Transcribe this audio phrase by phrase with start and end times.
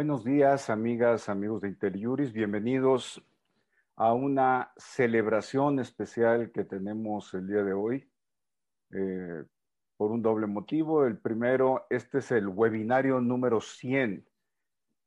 [0.00, 2.32] Buenos días, amigas, amigos de Interiuris.
[2.32, 3.22] Bienvenidos
[3.96, 8.08] a una celebración especial que tenemos el día de hoy
[8.92, 9.44] eh,
[9.98, 11.04] por un doble motivo.
[11.04, 14.26] El primero, este es el webinario número 100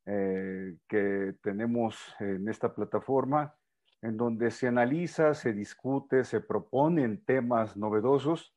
[0.05, 3.55] eh, que tenemos en esta plataforma,
[4.03, 8.55] en donde se analiza, se discute, se proponen temas novedosos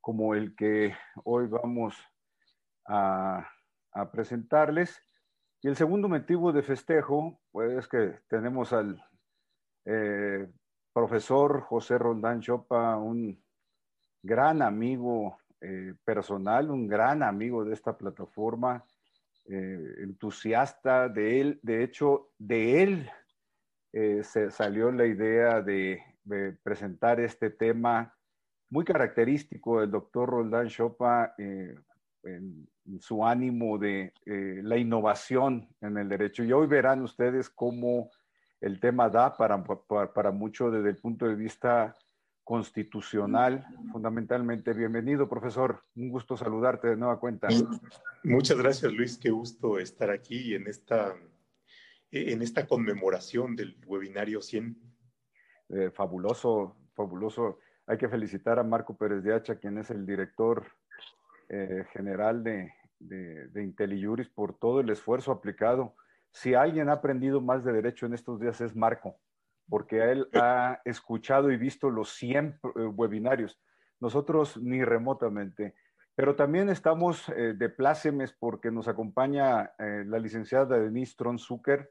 [0.00, 1.96] como el que hoy vamos
[2.86, 3.48] a,
[3.92, 5.00] a presentarles
[5.66, 9.04] y el segundo motivo de festejo, pues es que tenemos al
[9.84, 10.46] eh,
[10.92, 13.42] profesor José Roldán Chopa, un
[14.22, 18.84] gran amigo eh, personal, un gran amigo de esta plataforma,
[19.46, 21.58] eh, entusiasta de él.
[21.64, 23.10] De hecho, de él
[24.22, 26.00] se salió la idea de,
[26.62, 28.14] presentar este tema
[28.70, 31.34] muy característico del doctor Roldán Chopa
[32.26, 32.68] en,
[33.00, 36.44] su ánimo de eh, la innovación en el derecho.
[36.44, 38.10] Y hoy verán ustedes cómo
[38.60, 41.96] el tema da para, para, para mucho desde el punto de vista
[42.46, 44.72] constitucional, fundamentalmente.
[44.72, 45.82] Bienvenido, profesor.
[45.96, 47.48] Un gusto saludarte de nueva cuenta.
[48.22, 49.18] Muchas gracias, Luis.
[49.18, 51.16] Qué gusto estar aquí en esta,
[52.12, 54.78] en esta conmemoración del webinario 100.
[55.70, 57.58] Eh, fabuloso, fabuloso.
[57.84, 60.64] Hay que felicitar a Marco Pérez de Hacha, quien es el director
[61.48, 65.94] eh, general de, de, de IntelliJuris por todo el esfuerzo aplicado.
[66.30, 69.18] Si alguien ha aprendido más de derecho en estos días es Marco,
[69.68, 73.60] porque él ha escuchado y visto los 100 eh, webinarios.
[74.00, 75.74] Nosotros ni remotamente.
[76.14, 81.90] Pero también estamos eh, de plácemes porque nos acompaña eh, la licenciada Denise Tronzucker.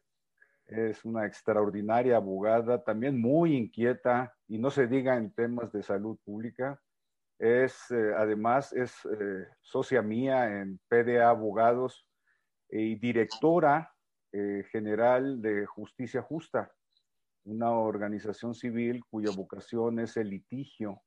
[0.66, 6.18] Es una extraordinaria abogada, también muy inquieta y no se diga en temas de salud
[6.26, 6.82] pública.
[7.38, 12.08] Es, eh, además, es eh, socia mía en PDA Abogados
[12.70, 13.94] y directora
[14.32, 16.72] eh, general de Justicia Justa,
[17.44, 21.02] una organización civil cuya vocación es el litigio,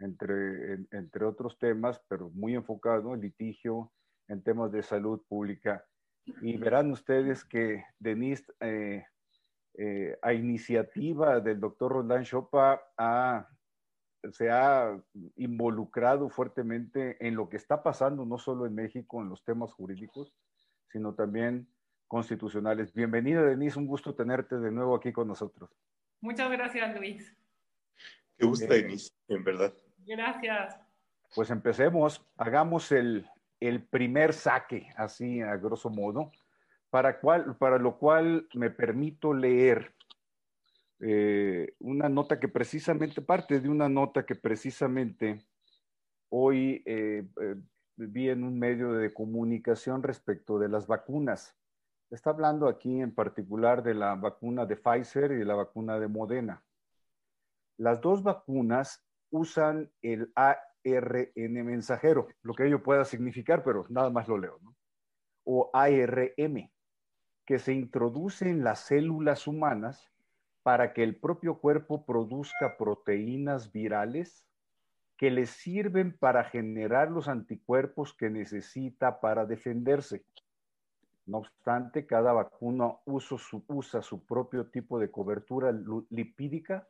[0.00, 3.92] entre, entre otros temas, pero muy enfocado en litigio
[4.28, 5.84] en temas de salud pública.
[6.40, 8.46] Y verán ustedes que Denise,
[10.22, 13.46] a iniciativa del doctor Roland Chopa, ha
[14.32, 14.98] se ha
[15.36, 20.32] involucrado fuertemente en lo que está pasando, no solo en México, en los temas jurídicos,
[20.90, 21.68] sino también
[22.08, 22.92] constitucionales.
[22.92, 25.70] Bienvenida, Denise, un gusto tenerte de nuevo aquí con nosotros.
[26.20, 27.36] Muchas gracias, Luis.
[28.36, 29.74] Qué gusto, Denise, en verdad.
[30.06, 30.80] Gracias.
[31.34, 33.28] Pues empecemos, hagamos el,
[33.60, 36.30] el primer saque, así a grosso modo,
[36.90, 39.94] para, cual, para lo cual me permito leer
[41.06, 45.44] eh, una nota que precisamente, parte de una nota que precisamente
[46.30, 47.56] hoy eh, eh,
[47.96, 51.54] vi en un medio de comunicación respecto de las vacunas.
[52.10, 56.08] Está hablando aquí en particular de la vacuna de Pfizer y de la vacuna de
[56.08, 56.64] Modena.
[57.76, 64.26] Las dos vacunas usan el ARN mensajero, lo que ello pueda significar, pero nada más
[64.26, 64.74] lo leo, ¿no?
[65.44, 66.70] O ARM,
[67.44, 70.13] que se introduce en las células humanas
[70.64, 74.46] para que el propio cuerpo produzca proteínas virales
[75.18, 80.24] que le sirven para generar los anticuerpos que necesita para defenderse.
[81.26, 83.36] No obstante, cada vacuna usa
[84.02, 85.70] su, propio tipo de cobertura
[86.08, 86.88] lipídica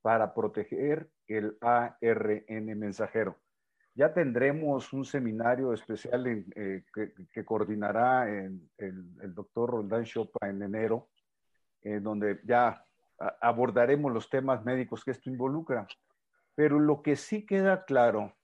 [0.00, 3.36] para proteger el ARN mensajero.
[3.94, 6.24] Ya tendremos un seminario especial
[6.54, 6.84] eh,
[7.32, 11.08] que, coordinará el, doctor Roldán Chopa en enero,
[11.82, 12.84] en donde ya
[13.40, 15.86] abordaremos los temas médicos que esto involucra.
[16.54, 18.34] Pero lo que sí queda claro,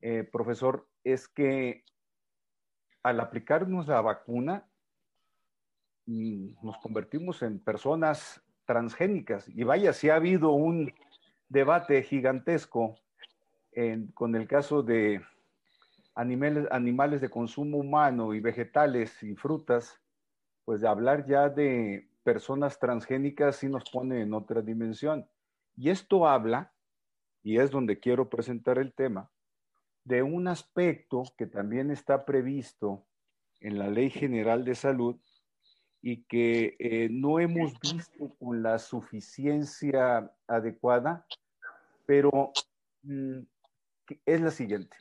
[0.00, 1.84] eh, profesor, es que
[3.02, 4.66] al aplicarnos la vacuna,
[6.06, 9.48] nos convertimos en personas transgénicas.
[9.48, 10.92] Y vaya, si ha habido un
[11.48, 12.96] debate gigantesco
[14.14, 15.22] con el caso de
[16.14, 20.00] animales, animales de consumo humano y vegetales y frutas,
[20.64, 25.28] pues de hablar ya de personas transgénicas sí nos pone en otra dimensión.
[25.76, 26.72] Y esto habla,
[27.42, 29.30] y es donde quiero presentar el tema,
[30.04, 33.06] de un aspecto que también está previsto
[33.60, 35.16] en la Ley General de Salud
[36.02, 41.26] y que eh, no hemos visto con la suficiencia adecuada,
[42.04, 42.52] pero
[43.02, 43.38] mm,
[44.26, 44.96] es la siguiente.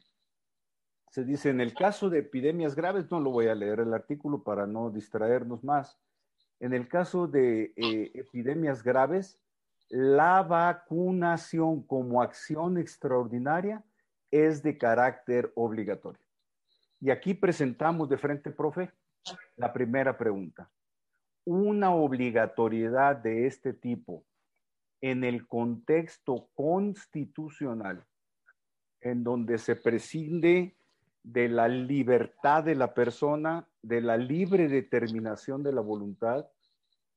[1.10, 4.44] Se dice, en el caso de epidemias graves, no lo voy a leer el artículo
[4.44, 6.00] para no distraernos más,
[6.64, 9.38] en el caso de eh, epidemias graves,
[9.90, 13.84] la vacunación como acción extraordinaria
[14.32, 16.22] es de carácter obligatorio.
[17.02, 18.94] Y aquí presentamos de frente, profe,
[19.58, 20.72] la primera pregunta.
[21.44, 24.24] Una obligatoriedad de este tipo
[25.02, 28.06] en el contexto constitucional,
[29.02, 30.78] en donde se prescinde
[31.24, 36.48] de la libertad de la persona, de la libre determinación de la voluntad,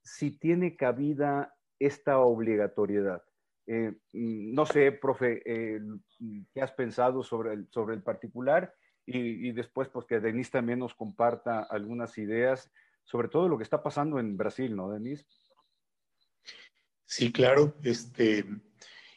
[0.06, 3.22] si tiene cabida esta obligatoriedad.
[3.66, 5.80] Eh, mm, no sé, profe, eh,
[6.54, 8.72] ¿qué has pensado sobre el, sobre el particular?
[9.08, 12.72] Y, después, pues que Denise también nos comparta algunas ideas
[13.04, 15.26] sobre todo lo que está pasando en Brasil, ¿no, Denise?
[17.04, 17.76] Sí, claro.
[17.84, 18.44] Este,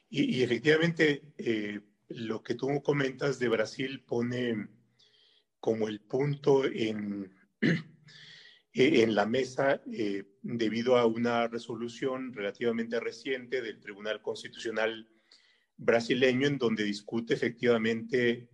[0.10, 4.68] y, efectivamente, eh, lo que tú comentas de Brasil pone
[5.60, 7.34] como el punto en,
[8.80, 9.82] en la mesa
[10.42, 15.10] debido a una resolución relativamente reciente del Tribunal Constitucional
[15.76, 18.50] brasileño en donde discute efectivamente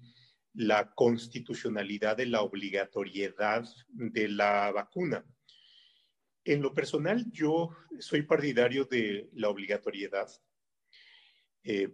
[0.54, 5.24] la constitucionalidad de la obligatoriedad de la vacuna.
[6.44, 7.70] En lo personal, yo
[8.00, 10.30] soy partidario de la obligatoriedad.
[11.64, 11.90] Eh,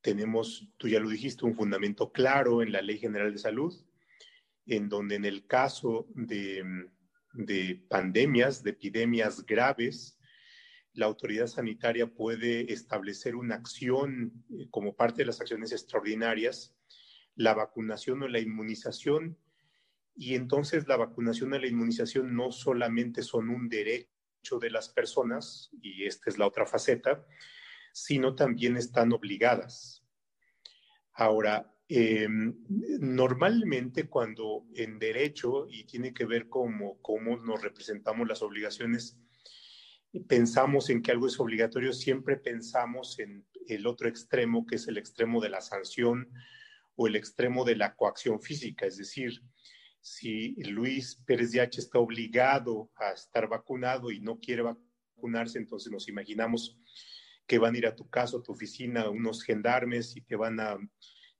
[0.00, 3.74] tenemos, tú ya lo dijiste, un fundamento claro en la Ley General de Salud,
[4.64, 6.64] en donde en el caso de
[7.32, 10.18] de pandemias, de epidemias graves,
[10.92, 16.74] la autoridad sanitaria puede establecer una acción eh, como parte de las acciones extraordinarias,
[17.36, 19.38] la vacunación o la inmunización,
[20.16, 25.70] y entonces la vacunación o la inmunización no solamente son un derecho de las personas,
[25.80, 27.24] y esta es la otra faceta,
[27.92, 30.04] sino también están obligadas.
[31.12, 32.54] Ahora, Em,
[33.00, 39.18] normalmente cuando en derecho, y tiene que ver con cómo nos representamos las obligaciones,
[40.28, 44.98] pensamos en que algo es obligatorio, siempre pensamos en el otro extremo, que es el
[44.98, 46.28] extremo de la sanción
[46.94, 48.86] o el extremo de la coacción física.
[48.86, 49.42] Es decir,
[50.00, 55.90] si Luis Pérez de H está obligado a estar vacunado y no quiere vacunarse, entonces
[55.90, 56.78] nos imaginamos
[57.48, 60.60] que van a ir a tu casa, a tu oficina, unos gendarmes y te van
[60.60, 60.78] a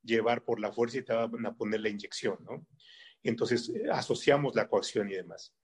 [0.03, 2.67] llevar por la fuerza y te van a poner la inyección, ¿no?
[3.23, 5.55] Entonces, eh, asociamos la coacción y demás.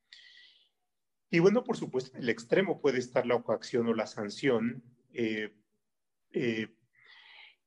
[1.30, 4.82] Y bueno, por supuesto, en el extremo puede estar la coacción o la sanción.
[5.12, 5.54] Eh,
[6.32, 6.68] eh,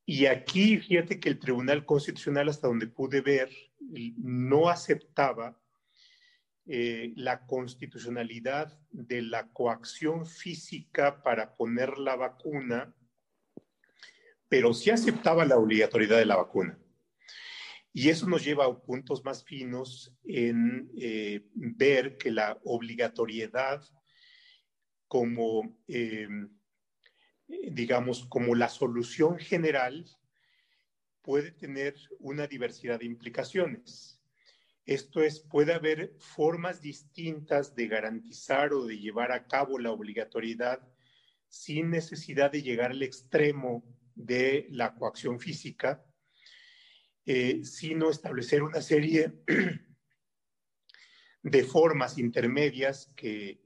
[0.05, 3.49] y aquí, fíjate que el Tribunal Constitucional, hasta donde pude ver,
[4.17, 5.59] no aceptaba
[6.71, 12.95] la constitucionalidad de la coacción física para poner la vacuna
[14.49, 16.77] pero sí aceptaba la obligatoriedad de la vacuna.
[17.93, 23.83] Y eso nos lleva a puntos más finos en eh, ver que la obligatoriedad
[25.07, 26.49] como, em,
[27.47, 30.05] digamos, como la solución general
[31.21, 34.21] puede tener una diversidad de implicaciones.
[34.85, 40.87] Esto es, puede haber formas distintas de garantizar o de llevar a cabo la obligatoriedad
[41.47, 43.83] sin necesidad de llegar al extremo
[44.19, 46.05] de la coacción física,
[47.25, 49.31] eh, sino establecer una serie
[51.43, 53.61] de formas intermedias que,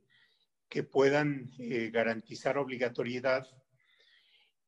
[0.70, 3.48] que puedan eh, garantizar obligatoriedad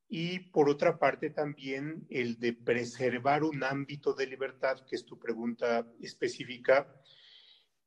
[0.08, 5.20] y por otra parte también el de preservar un ámbito de libertad, que es tu
[5.20, 7.00] pregunta específica,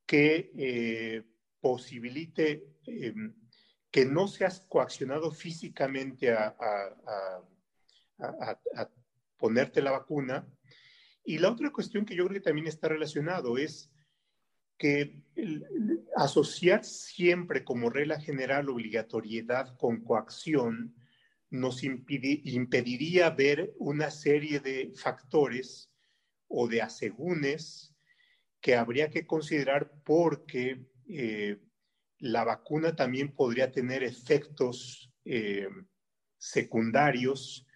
[0.07, 1.23] que eh,
[1.61, 2.76] posibilite
[3.90, 6.55] que no seas coaccionado físicamente a,
[9.37, 10.47] ponerte la vacuna.
[11.25, 13.91] Y la otra cuestión que yo creo que también está relacionado es
[14.79, 15.21] que
[16.17, 20.95] asociar siempre como regla general obligatoriedad con coacción
[21.51, 25.91] nos impediría ver una serie de factores
[26.47, 27.95] o de asegúnes
[28.61, 31.59] que habría que considerar porque eh,
[32.19, 35.69] la vacuna también podría tener efectos eh,
[36.37, 37.67] secundarios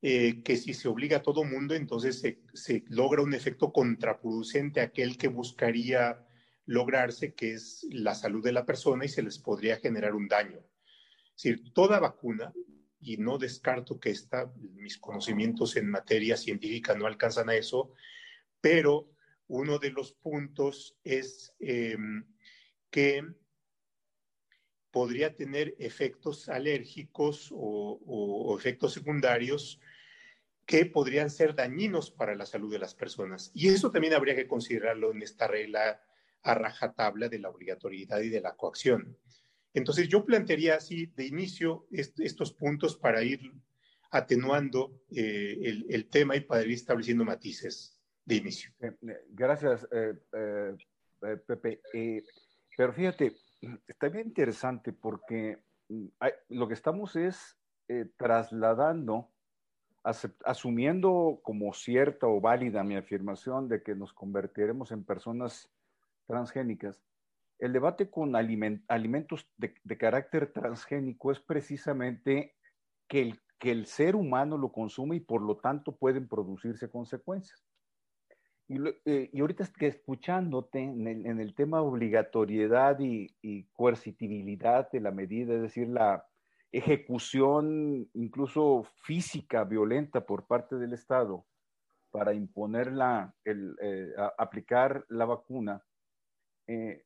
[0.00, 2.22] eh, que si se obliga a todo mundo, entonces
[2.54, 6.24] se, logra un efecto contraproducente a aquel que buscaría
[6.66, 10.58] lograrse, que es la salud de la persona y se les podría generar un daño.
[11.36, 12.52] Es decir, toda vacuna,
[13.00, 17.92] y no descarto que esta, mis conocimientos en materia científica no alcanzan a eso,
[18.60, 19.10] pero
[19.46, 22.24] uno de los puntos es em,
[22.90, 23.24] que
[24.90, 29.80] podría tener efectos alérgicos o, efectos secundarios
[30.68, 33.50] que podrían ser dañinos para la salud de las personas.
[33.54, 35.98] Y eso también habría que considerarlo en esta regla
[36.42, 39.16] a rajatabla de la obligatoriedad y de la coacción.
[39.72, 43.50] Entonces yo plantearía así de inicio estos puntos para ir
[44.10, 48.70] atenuando eh, el, tema y para ir estableciendo matices de inicio.
[48.80, 50.76] Eh, eh, gracias, eh,
[51.46, 51.80] Pepe.
[51.94, 52.22] Eh,
[52.76, 53.36] pero fíjate,
[53.86, 56.08] está bien interesante porque mm,
[56.50, 57.56] lo que estamos es
[58.18, 59.30] trasladando,
[60.02, 65.70] asumiendo como cierta o válida mi afirmación de que nos convertiremos en personas
[66.26, 67.02] transgénicas,
[67.58, 72.54] el debate con alimentos de, carácter transgénico es precisamente
[73.08, 77.66] que el, que el ser humano lo consume y por lo tanto pueden producirse consecuencias.
[78.68, 78.76] Y,
[79.06, 85.62] eh, ahorita que escuchándote en el, tema obligatoriedad y, y, coercitibilidad de la medida, es
[85.62, 86.27] decir, la
[86.72, 91.46] ejecución incluso física violenta por parte del Estado
[92.10, 95.84] para imponer la, el, eh, aplicar la vacuna,
[96.66, 97.04] eh,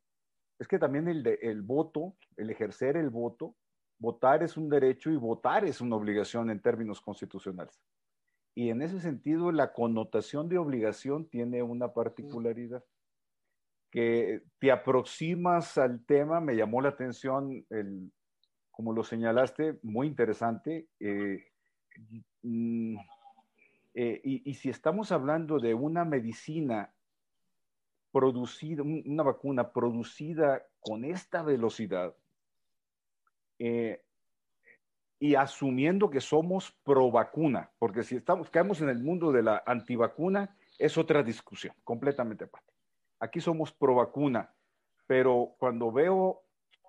[0.58, 3.56] es que también el, el voto, el ejercer el voto,
[3.98, 7.80] votar es un derecho y votar es una obligación en términos constitucionales.
[8.54, 12.84] Y en ese sentido, la connotación de obligación tiene una particularidad.
[13.90, 18.12] Que te aproximas al tema, me llamó la atención, el,
[18.82, 20.88] como lo señalaste, muy interesante.
[20.98, 21.46] Eh,
[22.42, 22.96] mm,
[23.94, 26.92] eh, y, si estamos hablando de una medicina
[28.10, 32.12] producida, una vacuna producida con esta velocidad
[33.60, 34.02] eh,
[35.20, 39.62] y asumiendo que somos pro vacuna, porque si estamos, caemos en el mundo de la
[39.64, 42.72] antivacuna, es otra discusión, completamente aparte.
[43.20, 44.52] Aquí somos pro vacuna,
[45.06, 46.42] pero cuando veo,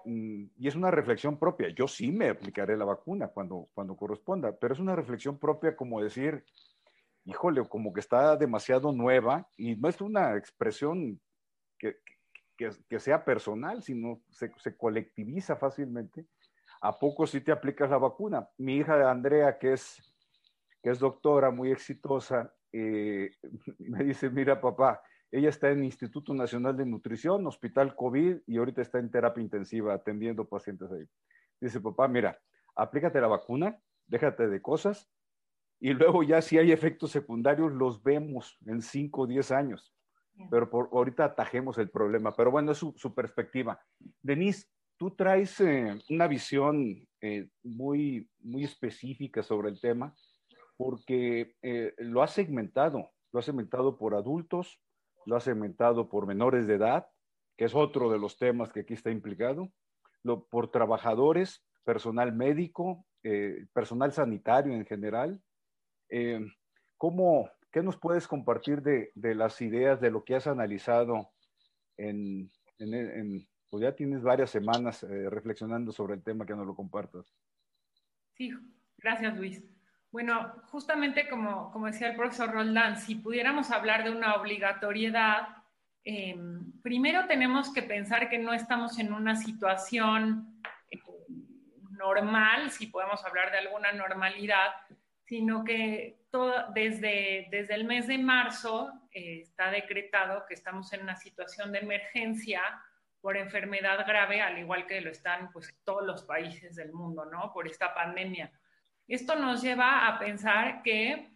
[0.05, 4.73] y es una reflexión propia, yo sí me aplicaré la vacuna cuando, cuando corresponda, pero
[4.73, 6.43] es una reflexión propia como decir,
[7.25, 11.19] híjole, como que está demasiado nueva y no es una expresión
[11.77, 11.97] que,
[12.57, 16.27] que, sea personal, sino se, se, colectiviza fácilmente.
[16.81, 18.47] ¿A poco si te aplicas la vacuna?
[18.57, 20.01] Mi hija Andrea, que es,
[20.81, 23.31] que es doctora, muy exitosa, eh,
[23.79, 25.01] me dice, mira papá,
[25.33, 29.95] ella está en Instituto Nacional de Nutrición, Hospital COVID, y ahorita está en terapia intensiva
[29.95, 31.05] atendiendo pacientes ahí.
[31.59, 32.39] Dice, papá, mira,
[32.75, 35.09] aplícate la vacuna, déjate de cosas,
[35.79, 39.95] y luego ya si hay efectos secundarios los vemos en 5 o 10 años.
[40.51, 42.35] Pero por, ahorita atajemos el problema.
[42.35, 43.83] Pero bueno, es su, perspectiva.
[44.21, 50.15] Denise, tú traes eh, una visión eh, muy, muy específica sobre el tema
[50.77, 53.09] porque eh, lo has segmentado.
[53.31, 54.79] Lo has segmentado por adultos,
[55.25, 57.07] lo has segmentado por menores de edad,
[57.57, 59.71] que es otro de los temas que aquí está implicado,
[60.23, 63.05] lo, por trabajadores, personal médico,
[63.73, 65.41] personal sanitario en general,
[66.09, 66.45] eh,
[66.97, 71.31] ¿cómo, ¿Qué nos puedes compartir de, de, las ideas, de lo que has analizado
[71.97, 76.75] en, en, pues ya tienes varias semanas eh, reflexionando sobre el tema que nos lo
[76.75, 77.25] compartas?
[78.35, 78.51] Sí,
[78.97, 79.63] gracias Luis.
[80.13, 85.47] Bueno, justamente como, decía el profesor Roldán, si pudiéramos hablar de una obligatoriedad,
[86.03, 90.99] em, primero tenemos que pensar que no estamos en una situación eh,
[91.89, 94.73] normal, si podemos hablar de alguna normalidad,
[95.25, 96.19] sino que
[96.75, 102.61] desde el mes de marzo eh, está decretado que estamos en una situación de emergencia
[103.19, 107.51] por enfermedad grave, al igual que lo están pues, todos los países del mundo, ¿no?
[107.51, 108.51] Por esta pandemia.
[109.07, 111.29] Esto nos lleva a pensar que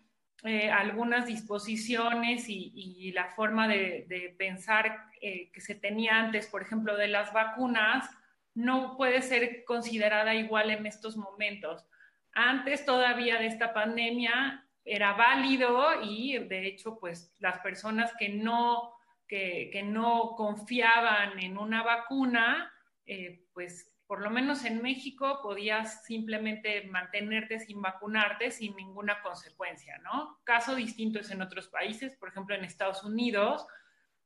[0.44, 6.62] eh, algunas disposiciones y, la forma de, de pensar eh, que se tenía antes, por
[6.62, 8.10] ejemplo, de las vacunas,
[8.54, 11.86] no puede ser considerada igual en estos momentos.
[12.34, 18.94] Antes todavía de esta pandemia era válido y de hecho pues las personas que no,
[19.28, 22.72] que, no confiaban en una vacuna,
[23.06, 29.98] eh, pues por lo menos en México podías simplemente mantenerte sin vacunarte sin ninguna consecuencia,
[30.00, 30.40] ¿no?
[30.46, 33.68] Caso distinto es en otros países, por ejemplo en Estados Unidos,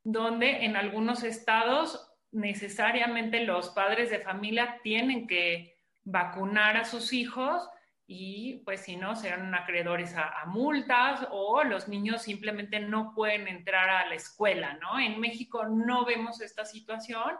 [0.03, 7.67] donde en algunos estados necesariamente los padres de familia tienen que vacunar a sus hijos
[8.13, 13.89] y pues si no, serán acreedores a, multas o los niños simplemente no pueden entrar
[13.89, 14.99] a la escuela, ¿no?
[14.99, 17.37] En México no vemos esta situación,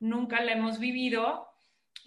[0.00, 1.46] nunca la hemos vivido.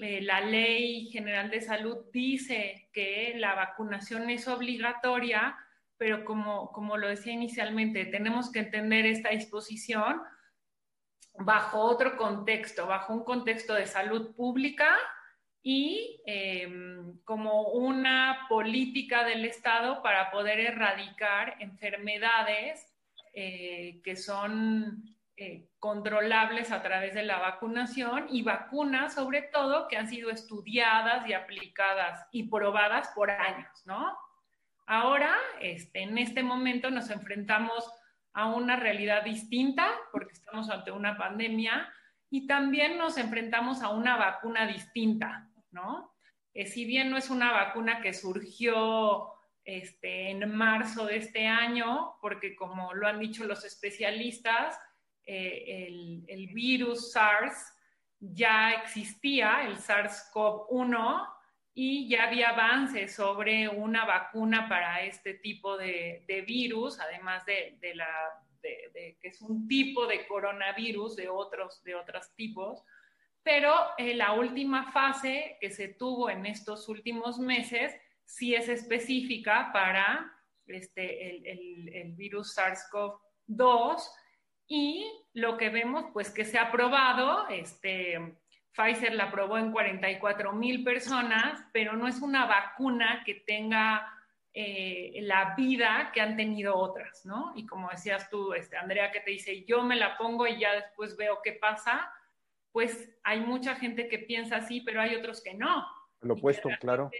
[0.01, 5.55] Eh, la ley general de salud dice que la vacunación es obligatoria,
[5.95, 10.19] pero como, como lo decía inicialmente, tenemos que entender esta disposición
[11.37, 14.97] bajo otro contexto, bajo un contexto de salud pública
[15.61, 22.91] y em, como una política del Estado para poder erradicar enfermedades
[23.33, 29.97] eh, que son eh, controlables a través de la vacunación y vacunas sobre todo que
[29.97, 34.15] han sido estudiadas y aplicadas y probadas por años, ¿no?
[34.85, 37.91] Ahora, este, en este momento nos enfrentamos
[38.33, 41.91] a una realidad distinta, porque estamos ante una pandemia,
[42.29, 46.13] y también nos enfrentamos a una vacuna distinta, ¿no?
[46.53, 49.33] Eh, si bien no es una vacuna que surgió
[49.65, 54.79] este, en marzo de este año, porque como lo han dicho los especialistas,
[55.25, 57.73] eh, el, el, virus SARS
[58.19, 61.27] ya existía, el SARS-CoV-1,
[61.73, 67.77] y ya había avances sobre una vacuna para este tipo de, de virus, además de,
[67.79, 68.07] de la,
[68.61, 72.83] que es un tipo de coronavirus de otros, de otros tipos.
[73.43, 79.71] Pero eh, la última fase que se tuvo en estos últimos meses sí es específica
[79.73, 80.31] para
[80.67, 84.01] este, el, el, el virus SARS-CoV-2
[84.73, 88.37] y lo que vemos, pues que se ha probado, este,
[88.73, 94.09] Pfizer la probó en 44 mil personas, pero no es una vacuna que tenga
[94.53, 97.51] eh, la vida que han tenido otras, ¿no?
[97.53, 100.73] Y como decías tú, este, Andrea, que te dice, yo me la pongo y ya
[100.73, 102.09] después veo qué pasa,
[102.71, 105.85] pues hay mucha gente que piensa así, pero hay otros que no.
[106.21, 107.11] Lo opuesto, claro.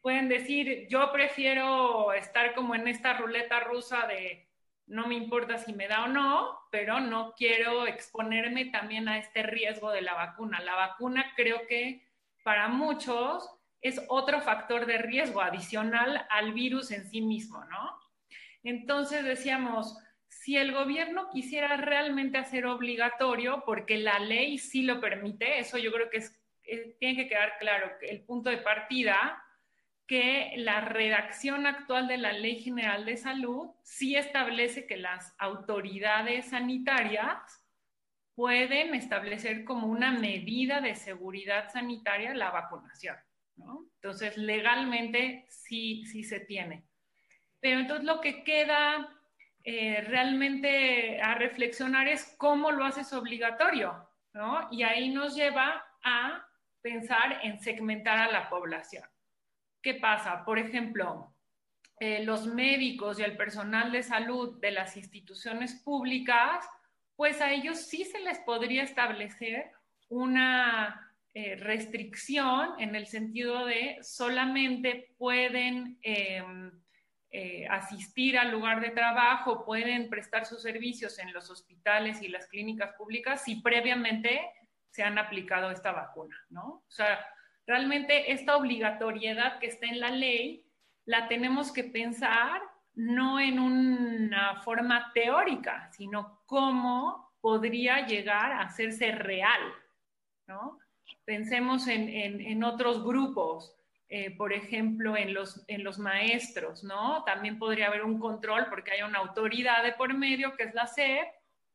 [0.00, 4.49] Pueden decir, yo prefiero estar como en esta ruleta rusa de
[4.90, 9.44] no me importa si me da o no, pero no quiero exponerme también a este
[9.44, 10.60] riesgo de la vacuna.
[10.60, 12.04] La vacuna creo que
[12.42, 13.48] para muchos
[13.80, 17.98] es otro factor de riesgo adicional al virus en sí mismo, ¿no?
[18.64, 19.96] Entonces decíamos,
[20.28, 25.92] si el gobierno quisiera realmente hacer obligatorio, porque la ley sí lo permite, eso yo
[25.92, 26.36] creo que es,
[26.98, 29.40] tiene que quedar claro, el punto de partida
[30.10, 36.46] que la redacción actual de la Ley General de Salud sí establece que las autoridades
[36.46, 37.64] sanitarias
[38.34, 43.14] pueden establecer como una medida de seguridad sanitaria la vacunación.
[43.54, 46.88] Entonces, legalmente sí, sí se tiene.
[47.60, 49.16] Pero entonces lo que queda
[49.62, 54.66] eh, realmente a reflexionar es cómo lo haces obligatorio, ¿no?
[54.72, 56.44] Y ahí nos lleva a
[56.82, 59.04] pensar en segmentar a la población.
[59.82, 60.44] ¿Qué pasa?
[60.44, 61.34] Por ejemplo,
[61.98, 66.66] eh, los médicos y el personal de salud de las instituciones públicas,
[67.16, 69.70] pues a ellos sí se les podría establecer
[70.08, 76.72] una eh, restricción en el sentido de solamente pueden em,
[77.30, 82.48] eh, asistir al lugar de trabajo, pueden prestar sus servicios en los hospitales y las
[82.48, 84.40] clínicas públicas si previamente
[84.90, 86.82] se han aplicado esta vacuna, ¿no?
[86.88, 87.24] O sea,
[87.70, 90.66] Realmente esta obligatoriedad que está en la ley
[91.04, 92.60] la tenemos que pensar
[92.96, 99.60] no en una forma teórica, sino cómo podría llegar a hacerse real,
[100.48, 100.80] ¿no?
[101.24, 103.72] Pensemos en, otros grupos,
[104.08, 107.22] eh, por ejemplo, en los, en los maestros, ¿no?
[107.22, 110.88] También podría haber un control porque hay una autoridad de por medio, que es la
[110.88, 111.28] SEP,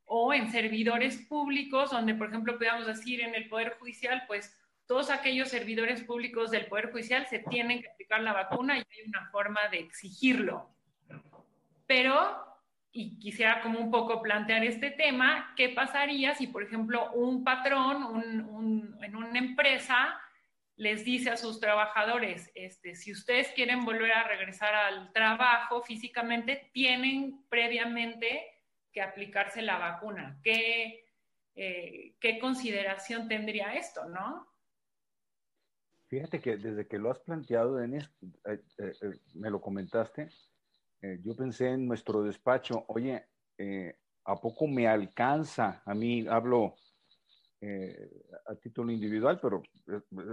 [0.03, 4.53] o en servidores públicos, donde, por ejemplo, podamos decir en el Poder Judicial, pues
[4.87, 9.07] todos aquellos servidores públicos del Poder Judicial se tienen que aplicar la vacuna y hay
[9.07, 10.69] una forma de exigirlo.
[11.87, 12.43] Pero,
[12.91, 18.21] y quisiera como un poco plantear este tema, ¿qué pasaría si, por ejemplo, un patrón
[19.01, 20.19] en una empresa
[20.77, 26.69] les dice a sus trabajadores, este, si ustedes quieren volver a regresar al trabajo físicamente,
[26.73, 28.55] tienen previamente
[28.91, 30.37] que aplicarse la vacuna?
[30.43, 31.05] ¿Qué,
[31.55, 34.54] eh, ¿qué consideración tendría esto, no?
[36.15, 38.09] Fíjate que desde que lo has planteado, Denis,
[38.45, 40.29] eh, eh, eh, me lo comentaste,
[41.01, 43.27] yo pensé en nuestro despacho, oye,
[44.23, 45.83] ¿a poco me alcanza?
[45.85, 46.75] A mí hablo
[48.47, 49.61] a título individual, pero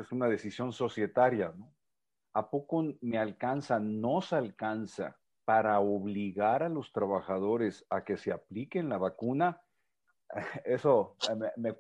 [0.00, 1.74] es, una decisión societaria, ¿no?
[2.34, 8.88] ¿A poco me alcanza, nos alcanza para obligar a los trabajadores a que se apliquen
[8.88, 9.60] la vacuna?
[10.64, 11.16] Eso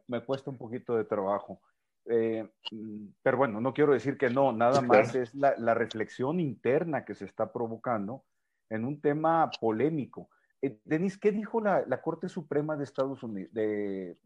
[0.08, 1.62] me cuesta un poquito de trabajo.
[2.06, 4.80] Eh, mm, pero bueno, no quiero decir que no, nada
[5.12, 8.24] más es la, reflexión interna que se está provocando
[8.70, 10.28] en un tema polémico.
[10.60, 14.16] Eh, Denis, ¿qué dijo la, Corte Suprema de Estados Unidos, de,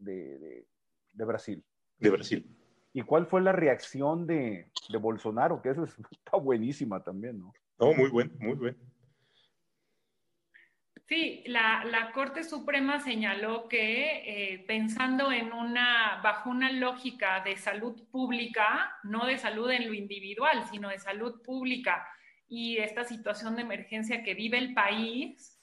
[1.13, 1.63] Brasil?
[1.99, 2.57] De Brasil.
[2.93, 5.61] ¿Y cuál fue la reacción de, Bolsonaro?
[5.61, 7.53] Que eso está buenísima también, ¿no?
[7.79, 8.77] No, muy bueno, muy bueno.
[11.07, 18.03] Sí, la, Corte Suprema señaló que eh, pensando en una, bajo una lógica de salud
[18.11, 22.05] pública, no de salud en lo individual, sino de salud pública
[22.49, 25.57] y esta situación de emergencia que vive el país,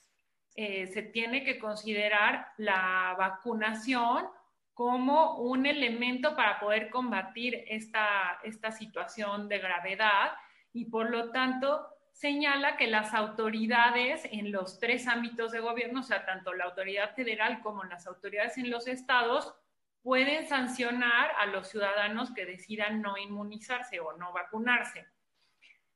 [0.55, 4.25] eh, se tiene que considerar la vacunación
[4.73, 10.31] como un elemento para poder combatir esta, esta situación de gravedad
[10.73, 16.03] y por lo tanto señala que las autoridades en los tres ámbitos de gobierno, o
[16.03, 19.53] sea, tanto la autoridad federal como las autoridades en los estados,
[20.01, 25.05] pueden sancionar a los ciudadanos que decidan no inmunizarse o no vacunarse.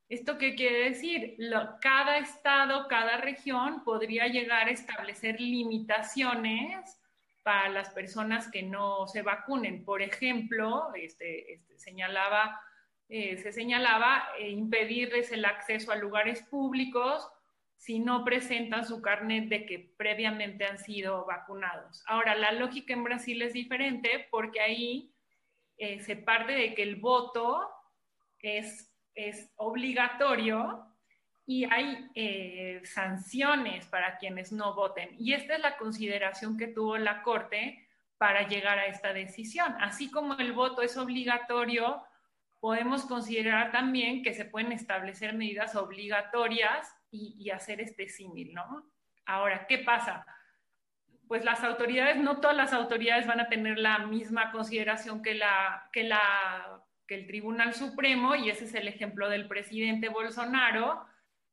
[0.10, 1.38] ¿Esto qué quiere decir?
[1.79, 6.99] cada estado, cada región podría llegar a establecer limitaciones
[7.43, 9.86] para las personas que no se vacunen.
[9.86, 12.60] Por ejemplo, este, este señalaba
[13.11, 17.27] eh, se señalaba eh, impedirles el acceso a lugares públicos
[17.75, 22.03] si no presentan su carnet de que previamente han sido vacunados.
[22.05, 25.11] Ahora, la lógica en Brasil es diferente porque ahí
[25.77, 27.67] eh, se parte de que el voto
[28.41, 30.85] es, es obligatorio
[31.47, 32.11] y hay
[32.83, 35.15] sanciones para quienes no voten.
[35.17, 37.87] Y esta es la consideración que tuvo la Corte
[38.19, 39.75] para llegar a esta decisión.
[39.79, 42.03] Así como el voto es obligatorio
[42.59, 48.85] podemos considerar también que se pueden establecer medidas obligatorias y, hacer este símil, ¿no?
[49.25, 50.25] Ahora, ¿qué pasa?
[51.27, 55.89] Pues las autoridades, no todas las autoridades van a tener la misma consideración que, la,
[55.91, 61.05] que, la, que el Tribunal Supremo, y ese es el ejemplo del presidente Bolsonaro,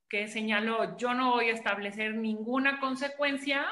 [0.08, 3.66] que señaló, yo no voy a establecer ninguna consecuencia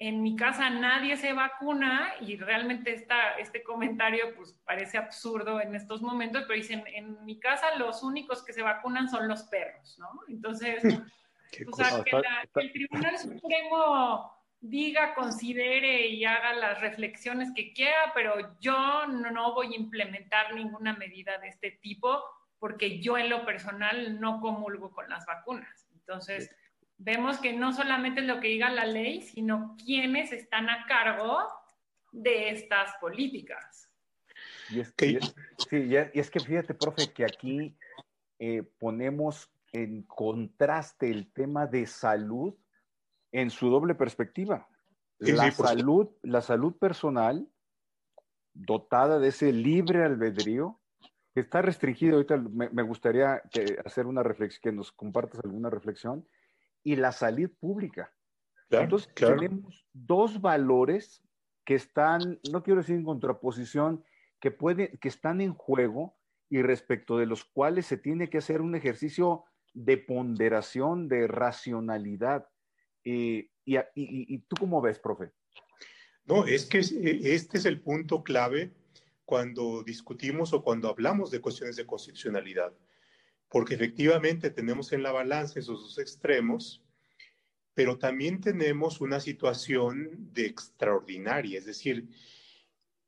[0.00, 5.74] en mi casa nadie se vacuna y realmente esta, este comentario pues parece absurdo en
[5.74, 9.98] estos momentos, pero dicen, en mi casa los únicos que se vacunan son los perros,
[9.98, 10.08] ¿no?
[10.28, 10.82] Entonces,
[11.70, 12.16] o sea, que,
[12.62, 19.74] el Tribunal Supremo diga, considere y haga las reflexiones que quiera, pero yo no voy
[19.74, 22.24] a implementar ninguna medida de este tipo
[22.58, 25.88] porque yo en lo personal no comulgo con las vacunas.
[25.92, 26.50] Entonces,
[27.00, 31.38] vemos que no solamente es lo que diga la ley, sino quiénes están a cargo
[32.12, 33.90] de estas políticas.
[34.70, 35.18] Y es que,
[35.68, 37.76] sí, y es que fíjate, profe, que aquí
[38.38, 42.54] eh, ponemos en contraste el tema de salud
[43.32, 44.68] en su doble perspectiva.
[45.18, 47.48] la, salud, la salud personal,
[48.52, 50.80] dotada de ese libre albedrío,
[51.34, 52.16] que está restringido.
[52.16, 56.26] Ahorita me, me gustaría que hacer una reflexión, que nos compartas alguna reflexión
[56.82, 58.12] y la salud pública.
[58.70, 61.22] Entonces, tenemos dos valores
[61.64, 64.04] que están, no quiero decir en contraposición,
[64.40, 66.16] que, puede, que están en juego
[66.48, 72.48] y respecto de los cuales se tiene que hacer un ejercicio de ponderación, de racionalidad.
[73.04, 75.32] Eh, y, y, tú cómo ves, profe?
[76.24, 78.72] No, es que este es el punto clave
[79.24, 82.72] cuando discutimos o cuando hablamos de cuestiones de constitucionalidad
[83.50, 86.82] porque efectivamente tenemos en la balanza esos dos extremos,
[87.74, 92.08] pero también tenemos una situación de extraordinaria, es decir,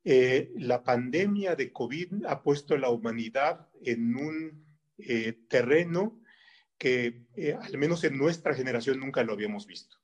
[0.03, 4.65] eh, la pandemia de COVID ha puesto a la humanidad en un
[4.97, 6.21] eh, terreno
[6.77, 9.95] que eh, al menos en nuestra generación nunca lo habíamos visto.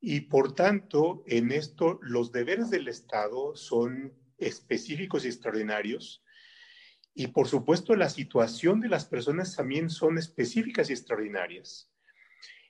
[0.00, 6.22] Y por tanto, en esto los deberes del Estado son específicos y extraordinarios
[7.18, 11.90] y por supuesto, la situación de las personas también son específicas y extraordinarias.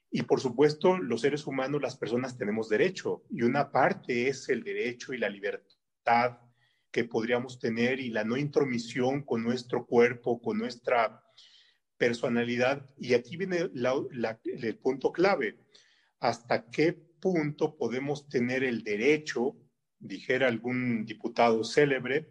[0.09, 3.25] Y por supuesto, los seres humanos, las personas tenemos derecho.
[3.29, 6.39] Y una parte es el derecho y la libertad
[6.93, 11.25] que podríamos tener y la no intromisión con nuestro cuerpo, con nuestra
[11.97, 12.89] personalidad.
[12.97, 15.59] Y aquí viene el punto clave.
[16.21, 19.57] ¿Hasta qué punto podemos tener el derecho,
[19.99, 22.31] dijera algún diputado célebre,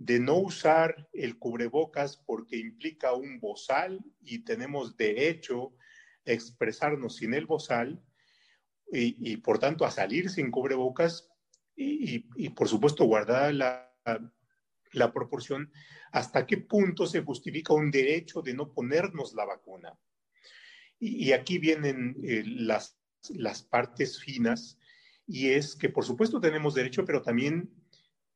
[0.00, 5.74] de no usar el cubrebocas porque implica un bozal y tenemos derecho
[6.26, 8.02] a expresarnos sin el bozal
[8.90, 11.28] y, por tanto a salir sin cubrebocas
[11.76, 13.94] y, por supuesto guardar la,
[14.92, 15.70] la, proporción,
[16.12, 19.98] hasta qué punto se justifica un derecho de no ponernos la vacuna.
[20.98, 24.78] Y, aquí vienen eh, las, las partes finas
[25.26, 27.79] y es que por supuesto tenemos derecho, pero también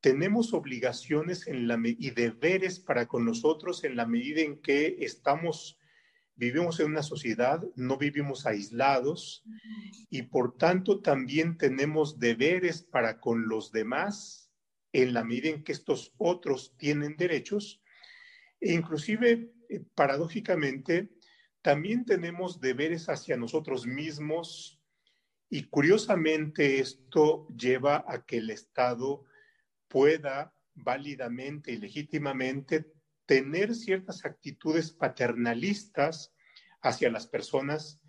[0.05, 5.79] tenemos obligaciones en la, y deberes para con nosotros en la medida en que estamos,
[6.37, 9.43] vivimos en una sociedad, no vivimos aislados
[10.11, 14.51] y por tanto también tenemos deberes para con los demás
[14.93, 17.81] en la medida en que estos otros tienen derechos.
[18.61, 21.09] E inclusive, eh, paradójicamente,
[21.63, 24.83] también tenemos deberes hacia nosotros mismos
[25.49, 29.25] y curiosamente esto lleva a que el Estado
[29.95, 32.93] pueda válidamente y legítimamente
[33.27, 36.35] tener ciertas actitudes paternalistas
[36.83, 38.01] hacia las personas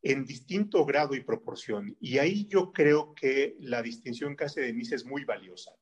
[0.00, 1.94] en distinto grado y proporción.
[2.00, 5.72] Y ahí yo creo que la distinción que hace Denise es muy valiosa.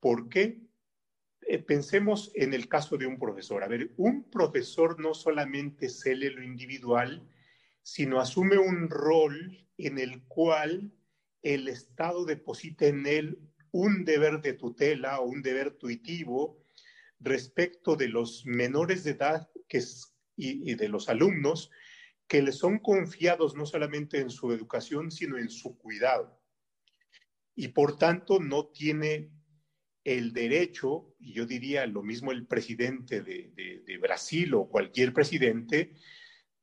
[0.00, 0.60] ¿Por qué?
[1.46, 3.64] eh, pensemos en el caso de un profesor.
[3.64, 7.26] A ver, un profesor no solamente cele lo individual,
[7.82, 10.92] sino asume un rol en el cual
[11.42, 16.64] el Estado deposita en él un deber de tutela o un deber tuitivo
[17.20, 19.82] respecto de los menores de edad que
[20.36, 21.70] y, de los alumnos
[22.26, 26.40] que le son confiados no solamente en su educación, sino en su cuidado.
[27.54, 29.32] Y por tanto no tiene
[30.04, 35.94] el derecho, y yo diría lo mismo el presidente de, de Brasil o cualquier presidente,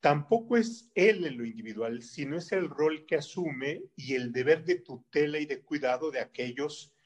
[0.00, 4.64] tampoco es él en lo individual, sino es el rol que asume y el deber
[4.64, 6.97] de tutela y de cuidado de aquellos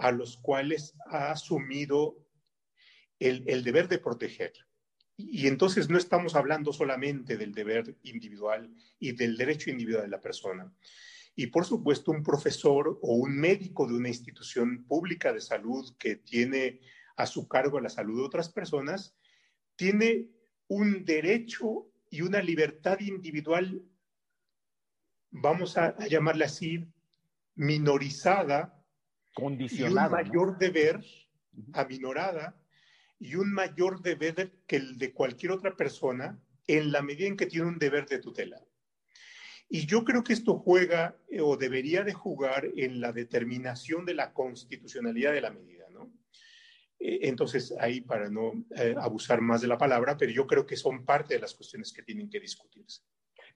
[0.00, 2.16] a los cuales ha asumido
[3.18, 4.52] el, deber de proteger.
[5.16, 10.20] Y entonces no estamos hablando solamente del deber individual y del derecho individual de la
[10.20, 10.72] persona.
[11.36, 16.16] Y por supuesto, un profesor o un médico de una institución pública de salud que
[16.16, 16.80] tiene
[17.16, 19.14] a su cargo la salud de otras personas,
[19.76, 20.30] tiene
[20.68, 23.82] un derecho y una libertad individual,
[25.30, 26.90] vamos a, llamarla así,
[27.54, 28.79] minorizada,
[29.34, 30.22] condicionada.
[30.22, 31.04] Y un mayor deber,
[31.72, 32.60] aminorada,
[33.18, 37.46] y un mayor deber que el de cualquier otra persona en la medida en que
[37.46, 38.60] tiene un deber de tutela.
[39.68, 44.14] Y yo creo que esto juega eh, o debería de jugar en la determinación de
[44.14, 46.12] la constitucionalidad de la medida, ¿no?
[46.98, 50.76] Eh, entonces, ahí para no eh, abusar más de la palabra, pero yo creo que
[50.76, 53.02] son parte de las cuestiones que tienen que discutirse.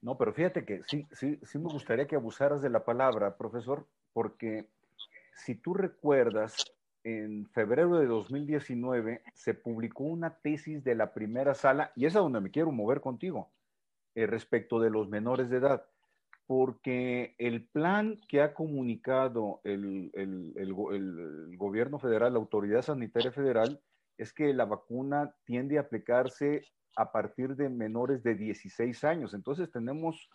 [0.01, 3.87] No, pero fíjate que sí, sí, sí me gustaría que abusaras de la palabra, profesor,
[4.13, 4.69] porque
[5.35, 6.55] si tú recuerdas,
[7.03, 12.19] en febrero de 2019 se publicó una tesis de la primera sala, y es a
[12.19, 13.51] donde me quiero mover contigo,
[14.15, 15.85] eh, respecto de los menores de edad,
[16.47, 20.11] porque el plan que ha comunicado el,
[21.57, 23.79] gobierno federal, la autoridad sanitaria federal,
[24.17, 26.63] es que la vacuna tiende a aplicarse
[26.95, 29.33] a partir de menores de 16 años.
[29.33, 30.29] Entonces tenemos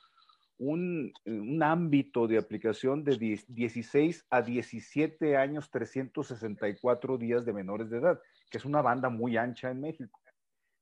[0.61, 3.17] un, ámbito de aplicación de
[3.49, 8.21] 16 a 17 años, 364 días de menores de edad,
[8.51, 10.21] que es una banda muy ancha en México.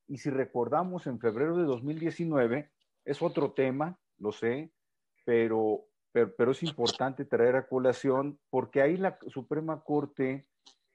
[0.07, 2.69] Y si recordamos, en febrero de 2019,
[3.05, 4.73] es otro tema, lo sé,
[5.25, 10.47] pero, pero, pero es importante traer a colación porque ahí la Suprema Corte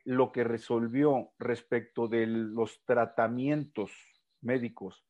[0.05, 3.93] lo que resolvió respecto de los tratamientos
[4.43, 5.07] médicos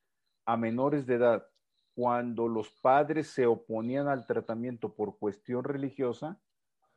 [0.46, 1.48] a menores de edad
[1.94, 6.40] cuando los padres se oponían al tratamiento por cuestión religiosa,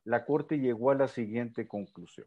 [0.04, 2.26] la Corte llegó a la siguiente conclusión.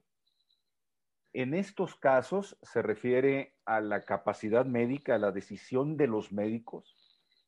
[1.33, 6.95] En estos casos se refiere a la capacidad médica, a la decisión de los médicos.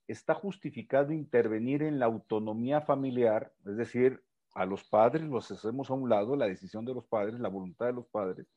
[0.08, 5.94] Está justificado intervenir en la autonomía familiar, es decir, a los padres los hacemos a
[5.94, 8.48] un lado, la decisión de los padres, la voluntad de los padres,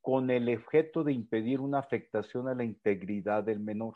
[0.00, 3.94] con el objeto de impedir una afectación a la integridad del menor.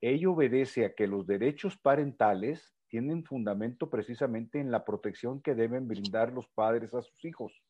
[0.00, 5.88] Ello obedece a que los derechos parentales tienen fundamento precisamente en la protección que deben
[5.88, 7.62] brindar los padres a sus hijos,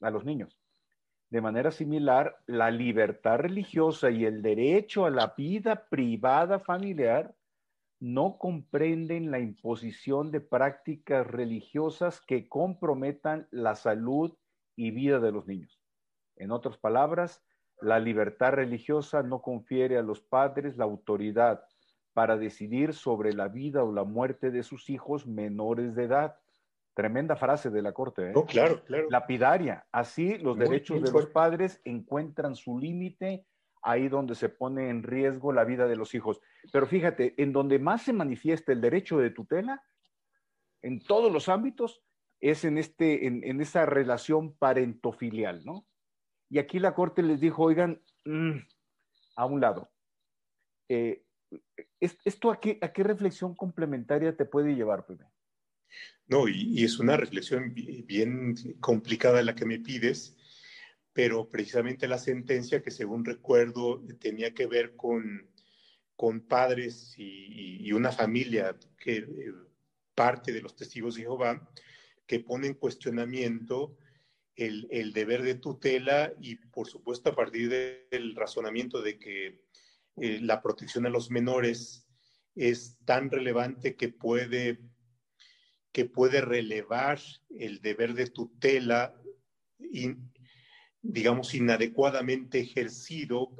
[0.00, 0.58] a los niños.
[1.30, 7.34] De manera similar, la libertad religiosa y el derecho a la vida privada familiar
[8.00, 14.36] no comprenden la imposición de prácticas religiosas que comprometan la salud
[14.76, 15.80] y vida de los niños.
[16.36, 17.44] En otras palabras,
[17.80, 21.64] la libertad religiosa no confiere a los padres la autoridad
[22.12, 26.36] para decidir sobre la vida o la muerte de sus hijos menores de edad.
[26.94, 28.30] Tremenda frase de la Corte.
[28.30, 28.32] ¿eh?
[28.34, 29.06] No, claro, claro.
[29.08, 29.86] Lapidaria.
[29.92, 33.46] Así los derechos de los padres encuentran su límite
[33.82, 36.40] ahí donde se pone en riesgo la vida de los hijos.
[36.72, 39.82] Pero fíjate, en donde más se manifiesta el derecho de tutela,
[40.82, 42.02] en todos los ámbitos,
[42.40, 45.86] es en, este, en, esa relación parentofilial, ¿no?
[46.50, 48.58] Y aquí la Corte les dijo, oigan, mm,
[49.36, 49.90] a un lado,
[50.88, 51.22] eh,
[52.00, 55.24] ¿esto a qué, reflexión complementaria te puede llevar, Pepe?
[56.26, 60.36] No, y, es una reflexión bien complicada la que me pides,
[61.12, 65.50] pero precisamente la sentencia que según recuerdo tenía que ver con,
[66.48, 69.52] padres y, una familia que eh,
[70.14, 71.70] parte de los testigos de Jehová
[72.26, 73.96] que ponen en cuestionamiento
[74.58, 77.68] el, deber de tutela y por supuesto a partir
[78.10, 79.62] del razonamiento de que
[80.16, 82.08] eh, la protección a los menores
[82.56, 84.80] es tan relevante que puede,
[85.92, 89.14] que puede relevar el deber de tutela,
[91.00, 93.52] digamos, inadecuadamente ejercido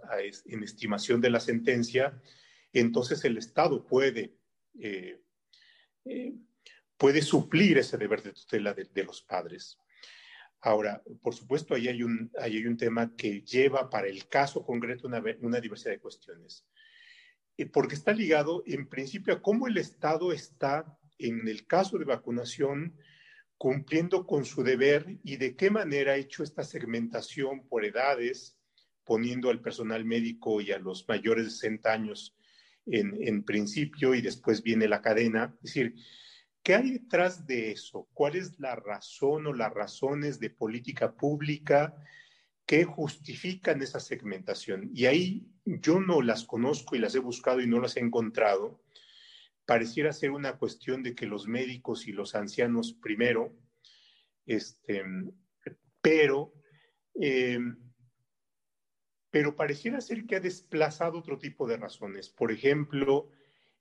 [0.47, 2.21] en estimación de la sentencia,
[2.73, 4.35] entonces el Estado puede,
[4.81, 5.21] eh,
[6.05, 6.35] eh,
[6.97, 9.79] puede suplir ese deber de tutela de los padres.
[10.61, 14.65] Ahora, por supuesto, ahí hay un, ahí hay un tema que lleva para el caso
[14.65, 16.67] concreto una, una diversidad de cuestiones,
[17.57, 22.05] eh, porque está ligado en principio a cómo el Estado está, en el caso de
[22.05, 22.97] vacunación,
[23.57, 28.57] cumpliendo con su deber y de qué manera ha hecho esta segmentación por edades,
[29.05, 32.37] poniendo al personal médico y a los mayores de 60 años
[32.87, 35.57] en, en principio y después viene la cadena.
[35.57, 35.95] Es decir,
[36.63, 38.09] ¿qué hay detrás de eso?
[38.13, 41.95] ¿Cuál es la razón o las razones de política pública
[42.67, 44.91] que justifican esa segmentación?
[44.95, 48.81] Y ahí yo no las conozco y las he buscado y no las he encontrado
[49.69, 53.55] pareciera ser una cuestión de que los médicos y los ancianos primero,
[54.47, 55.05] este,
[56.01, 56.55] pero,
[57.21, 57.59] eh,
[59.31, 62.31] pero pareciera ser que ha desplazado otro tipo de razones.
[62.31, 63.29] Por ejemplo,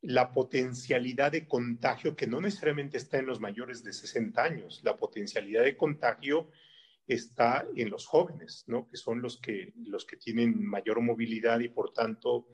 [0.02, 4.98] la potencialidad de contagio, que no necesariamente está en los mayores de 60 años, la
[4.98, 6.50] potencialidad de contagio
[7.08, 8.88] está en los jóvenes, ¿no?
[8.90, 12.48] que son los que, los que tienen mayor movilidad y por tanto,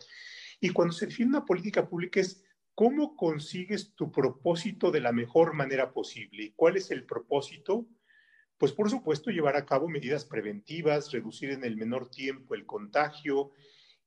[0.60, 2.43] y cuando se define una política pública es
[2.75, 6.43] ¿Cómo consigues tu propósito de la mejor manera posible?
[6.43, 7.88] ¿Y cuál es el propósito?
[8.58, 13.51] Pues por supuesto llevar a cabo medidas preventivas, reducir en el menor tiempo el contagio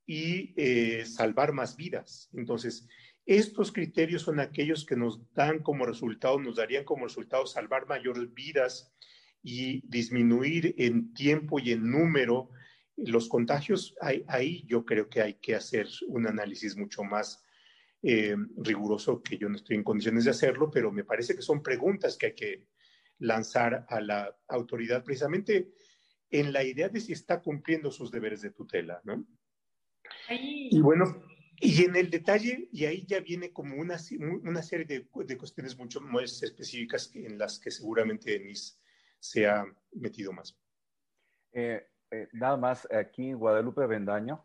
[0.05, 2.29] y eh, salvar más vidas.
[2.33, 2.89] Entonces,
[3.27, 8.33] estos criterios son aquellos que nos dan como resultado, nos darían como resultado salvar mayores
[8.33, 8.95] vidas
[9.43, 12.51] y disminuir en tiempo y en número
[12.97, 13.97] los contagios.
[14.01, 17.45] Ahí, ahí yo creo que hay que hacer un análisis mucho más
[18.03, 21.63] eh, riguroso que yo no estoy en condiciones de hacerlo, pero me parece que son
[21.63, 22.67] preguntas que hay que
[23.19, 25.73] lanzar a la autoridad precisamente
[26.31, 29.27] en la idea de si está cumpliendo sus deberes de tutela, ¿no?
[30.29, 31.25] Y bueno,
[31.61, 33.97] y en el detalle, y ahí ya viene como una,
[34.43, 38.75] una serie de, de cuestiones mucho más específicas en las que seguramente Denise
[39.19, 40.59] se ha metido más.
[41.53, 44.45] Eh, eh, nada más, aquí en Guadalupe Vendaño,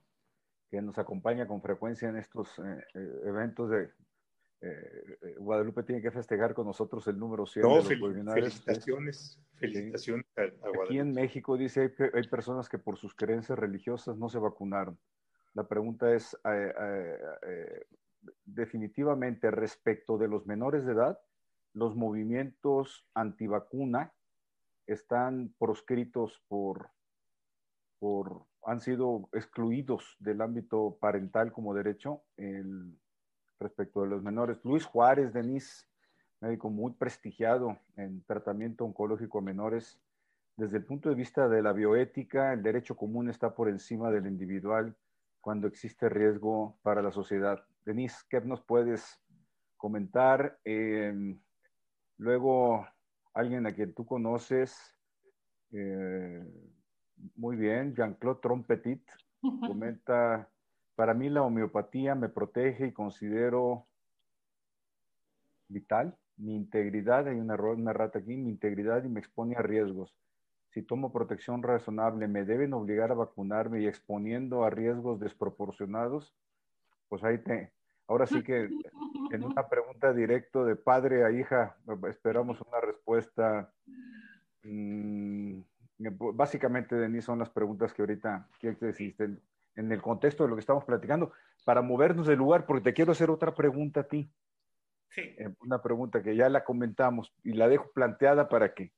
[0.72, 3.90] que nos acompaña con frecuencia en estos eh, eh, eventos de
[4.62, 10.46] eh, Guadalupe tiene que festejar con nosotros el número 100 de los Felicitaciones, felicitaciones a,
[10.46, 10.84] Guadalupe.
[10.86, 14.98] Aquí en México dice hay, hay, personas que por sus creencias religiosas no se vacunaron.
[15.54, 16.38] La pregunta es,
[18.46, 21.20] definitivamente respecto de los menores de edad,
[21.74, 24.14] los movimientos antivacuna
[24.88, 26.90] están proscritos por,
[28.00, 32.98] por han sido excluidos del ámbito parental como derecho el,
[33.62, 34.60] respecto de los menores.
[34.64, 35.88] Luis Juárez, Denis,
[36.42, 40.00] médico muy prestigiado en tratamiento oncológico a menores.
[40.58, 44.28] Desde el punto de vista de la bioética, el derecho común está por encima del
[44.28, 44.96] individual
[45.42, 47.66] cuando existe riesgo para la sociedad.
[47.84, 49.20] Denise, ¿qué nos puedes
[49.76, 50.60] comentar?
[50.64, 51.36] Eh,
[52.18, 52.88] luego,
[53.34, 54.78] alguien a quien tú conoces,
[55.72, 56.46] eh,
[57.36, 59.04] muy bien, Jean-Claude Trompetit
[59.68, 60.50] comenta,
[60.96, 63.88] para mí la homeopatía me protege y considero
[65.68, 66.18] vital.
[66.38, 70.16] Mi integridad, hay un error, una rata aquí, mi integridad y me expone a riesgos.
[70.72, 76.34] Si tomo protección razonable, me deben obligar a vacunarme y exponiendo a riesgos desproporcionados,
[77.10, 77.74] pues ahí te,
[78.08, 78.70] ahora sí que
[79.32, 81.78] en una pregunta directa de padre a hija,
[82.10, 83.74] esperamos una respuesta
[84.64, 85.60] mmm,
[86.34, 89.42] básicamente, Denis, son las preguntas que ahorita existen
[89.76, 91.32] en el contexto de lo que estamos platicando,
[91.64, 94.30] para movernos del lugar, porque te quiero hacer otra pregunta a ti.
[95.10, 95.22] Sí.
[95.22, 98.94] Eh, una pregunta que ya la comentamos y la dejo planteada para que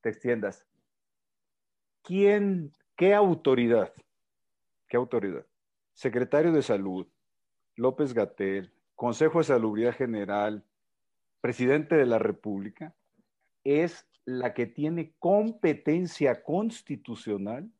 [0.00, 0.66] te extiendas.
[2.04, 3.94] ¿Quién, qué autoridad,
[4.88, 5.46] qué autoridad?
[5.94, 7.06] Secretario de Salud,
[7.76, 10.62] López Gatel, Consejo de Salubridad General,
[11.40, 12.94] Presidente de la República,
[13.64, 17.70] es la que tiene competencia constitucional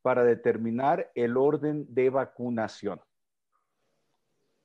[0.00, 2.98] para determinar el orden de vacunación.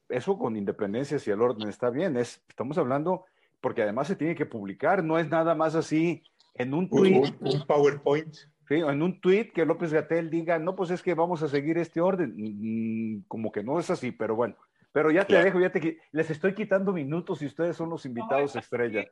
[0.08, 3.25] Eso con independencia si el orden está bien, es, estamos hablando,
[3.60, 6.23] porque además se tiene que publicar, no es nada más así
[6.54, 7.33] en un tweet.
[7.41, 8.37] Un, PowerPoint.
[8.67, 11.77] Sí, en un tweet que López Gatel diga, no, pues es que vamos a seguir
[11.77, 12.33] este orden.
[12.35, 14.55] Mm, como que no es así, pero bueno.
[14.91, 18.55] Pero ya te dejo, ya te les estoy quitando minutos y ustedes son los invitados
[18.55, 19.05] estrella.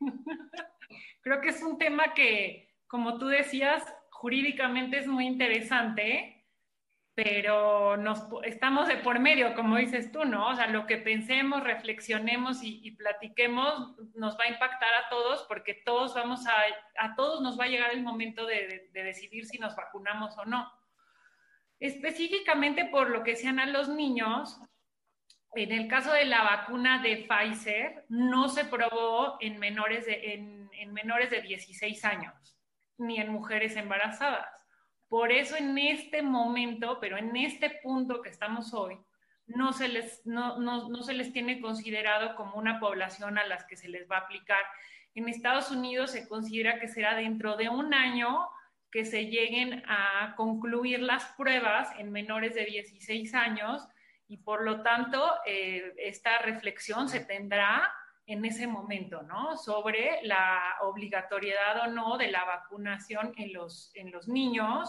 [1.22, 6.39] Creo que es un tema que, como tú decías, jurídicamente es muy interesante,
[7.14, 10.48] pero nos, estamos de por medio, como dices tú, ¿no?
[10.48, 15.74] O sea, lo que pensemos, reflexionemos y, platiquemos nos va a impactar a todos porque
[15.74, 16.54] todos vamos a,
[16.98, 20.44] a todos nos va a llegar el momento de, de decidir si nos vacunamos o
[20.44, 20.70] no.
[21.78, 24.60] Específicamente por lo que sean a los niños,
[25.54, 30.92] en el caso de la vacuna de Pfizer, no se probó en menores de, en,
[30.92, 32.56] menores de 16 años.
[32.98, 34.59] ni en mujeres embarazadas.
[35.10, 38.96] Por eso en este momento, pero en este punto que estamos hoy,
[39.48, 43.76] no se les, no, no, se les tiene considerado como una población a las que
[43.76, 44.60] se les va a aplicar.
[45.16, 48.48] En Estados Unidos se considera que será dentro de un año
[48.92, 53.88] que se lleguen a concluir las pruebas en menores de 16 años
[54.28, 57.92] y por lo tanto eh, esta reflexión se tendrá
[58.30, 59.56] en ese momento, ¿no?
[59.56, 64.88] Sobre la obligatoriedad o no de la vacunación en los, en los niños,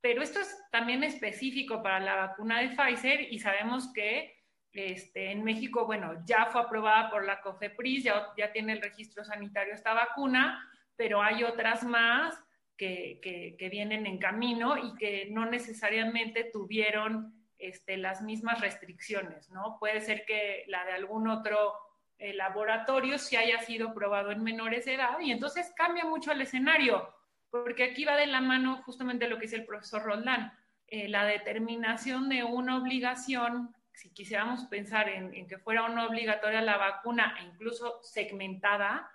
[0.00, 4.32] pero esto es también específico para la vacuna de Pfizer y sabemos que
[4.72, 9.24] este, en México, bueno, ya fue aprobada por la COFEPRIS, ya, ya tiene el registro
[9.24, 10.64] sanitario esta vacuna,
[10.94, 12.40] pero hay otras más
[12.76, 13.18] que,
[13.58, 19.78] que, vienen en camino y que no necesariamente tuvieron este, las mismas restricciones, ¿no?
[19.80, 21.87] Puede ser que la de algún otro
[22.18, 26.40] el laboratorio si haya sido probado en menores de edad y entonces cambia mucho el
[26.40, 27.14] escenario,
[27.50, 30.52] porque aquí va de la mano justamente lo que dice el profesor Roldán,
[30.88, 36.76] eh, la determinación de una obligación, si quisiéramos pensar en, que fuera una obligatoria la
[36.76, 39.10] vacuna e incluso segmentada,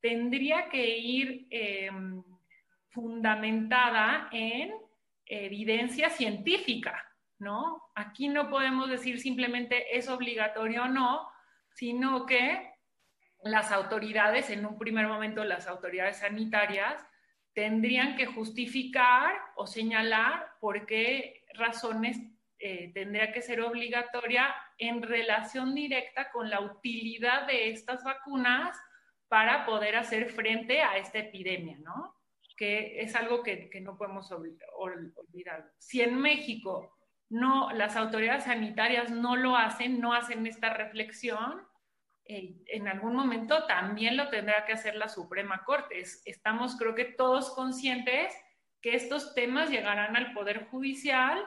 [0.00, 2.22] tendría que ir em,
[2.90, 4.74] fundamentada en
[5.26, 7.02] evidencia científica,
[7.38, 7.90] ¿no?
[7.94, 11.28] Aquí no podemos decir simplemente es obligatorio o no,
[11.74, 12.72] sino que
[13.42, 17.06] las autoridades, en un primer momento las autoridades sanitarias,
[17.52, 22.18] tendrían que justificar o señalar por qué razones
[22.58, 28.76] eh, tendría que ser obligatoria en relación directa con la utilidad de estas vacunas
[29.28, 32.16] para poder hacer frente a esta epidemia, ¿no?
[32.56, 35.72] Que es algo que, que no podemos olvidar.
[35.78, 36.96] Si en México
[37.30, 41.66] no, las autoridades sanitarias no lo hacen, no hacen esta reflexión,
[42.26, 46.02] eh, en algún momento también lo tendrá que hacer la Suprema Corte.
[46.24, 48.34] estamos, creo que todos conscientes
[48.80, 51.42] que estos temas llegarán al Poder Judicial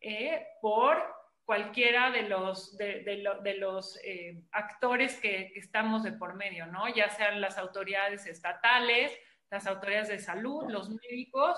[0.00, 0.96] eh, por
[1.44, 6.88] cualquiera de los, de, los eh, actores que, que, estamos de por medio, ¿no?
[6.92, 9.16] Ya sean las autoridades estatales,
[9.48, 11.56] las autoridades de salud, los médicos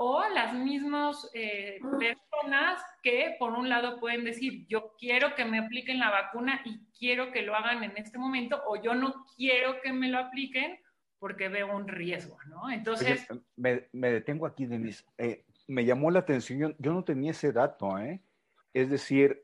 [0.00, 5.58] o las mismas eh, personas que por un lado pueden decir, yo quiero que me
[5.58, 9.80] apliquen la vacuna y quiero que lo hagan en este momento, o yo no quiero
[9.82, 10.78] que me lo apliquen
[11.18, 12.70] porque veo un riesgo, ¿no?
[12.70, 13.26] Entonces...
[13.56, 15.04] me, detengo aquí, Denise.
[15.18, 18.22] Eh, me llamó la atención, yo, no tenía ese dato, ¿eh?
[18.72, 19.42] Es decir,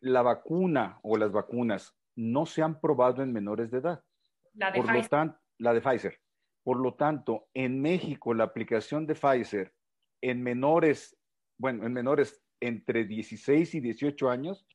[0.00, 4.02] la vacuna o las vacunas no se han probado en menores de edad.
[4.54, 5.08] La de Pfizer.
[5.08, 6.18] tanto, la de Pfizer.
[6.62, 9.74] Por lo tanto, en México la aplicación de Pfizer
[10.20, 11.16] en menores,
[11.58, 14.66] bueno, en menores entre 16 y 18 años,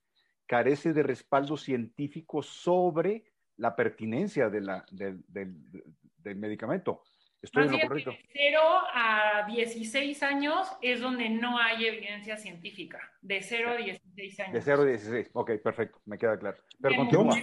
[0.45, 3.25] carece de respaldo científico sobre
[3.57, 7.03] la pertinencia de la, del, del, medicamento.
[7.41, 8.11] Estoy en lo correcto.
[8.11, 8.59] De 0
[8.93, 12.99] a 16 años es donde no hay evidencia científica.
[13.21, 14.53] De 0 a 16 años.
[14.53, 15.29] De 0 a 16.
[15.33, 16.57] Ok, perfecto, me queda claro.
[16.81, 17.35] Pero continúa.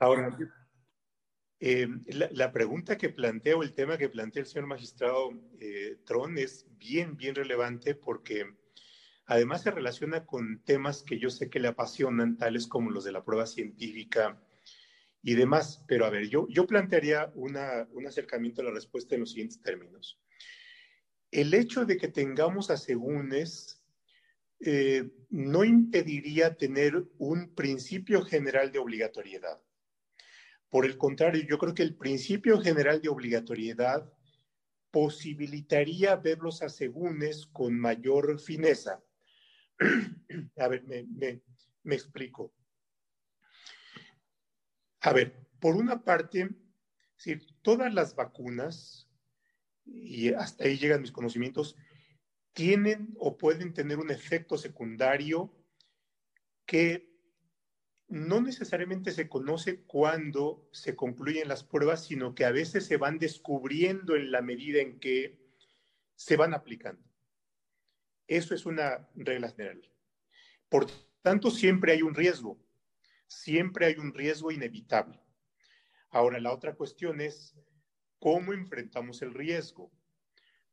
[0.00, 0.36] Ahora,
[1.64, 6.36] eh, la, pregunta que plantea o el tema que plantea el señor magistrado eh, Tron
[6.36, 8.46] es bien, bien relevante porque
[9.26, 13.12] además se relaciona con temas que yo sé que le apasionan, tales como los de
[13.12, 14.42] la prueba científica
[15.22, 15.84] y demás.
[15.86, 17.56] Pero a ver, yo, yo plantearía un
[18.08, 20.20] acercamiento a la respuesta en los siguientes términos.
[21.30, 23.80] El hecho de que tengamos asegúnes
[24.58, 29.62] eh, no impediría tener un principio general de obligatoriedad.
[30.72, 34.10] Por el contrario, yo creo que el principio general de obligatoriedad
[34.90, 39.04] posibilitaría ver los asegúnes con mayor fineza.
[40.56, 41.42] A ver, me,
[41.94, 42.54] explico.
[45.02, 46.48] A ver, por una parte,
[47.60, 49.10] todas las vacunas,
[49.84, 51.76] y hasta ahí llegan mis conocimientos,
[52.54, 55.54] tienen o pueden tener un efecto secundario
[56.64, 57.11] que
[58.12, 63.18] no necesariamente se conoce cuándo se concluyen las pruebas, sino que a veces se van
[63.18, 65.40] descubriendo en la medida en que
[66.14, 67.02] se van aplicando.
[68.26, 69.80] Eso es una regla general.
[70.68, 70.88] Por
[71.22, 72.62] tanto, siempre hay un riesgo,
[73.26, 75.18] siempre hay un riesgo inevitable.
[76.10, 77.56] Ahora, la otra cuestión es
[78.18, 79.90] cómo enfrentamos el riesgo.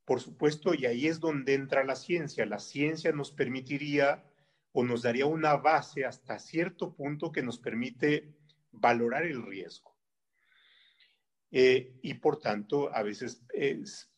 [0.03, 2.45] Por supuesto, y ahí es donde entra la ciencia.
[2.45, 4.28] La ciencia nos permitiría
[4.71, 8.35] o nos daría una base hasta cierto punto que nos permite
[8.71, 9.95] valorar el riesgo.
[11.51, 13.43] Eh, y por tanto, a veces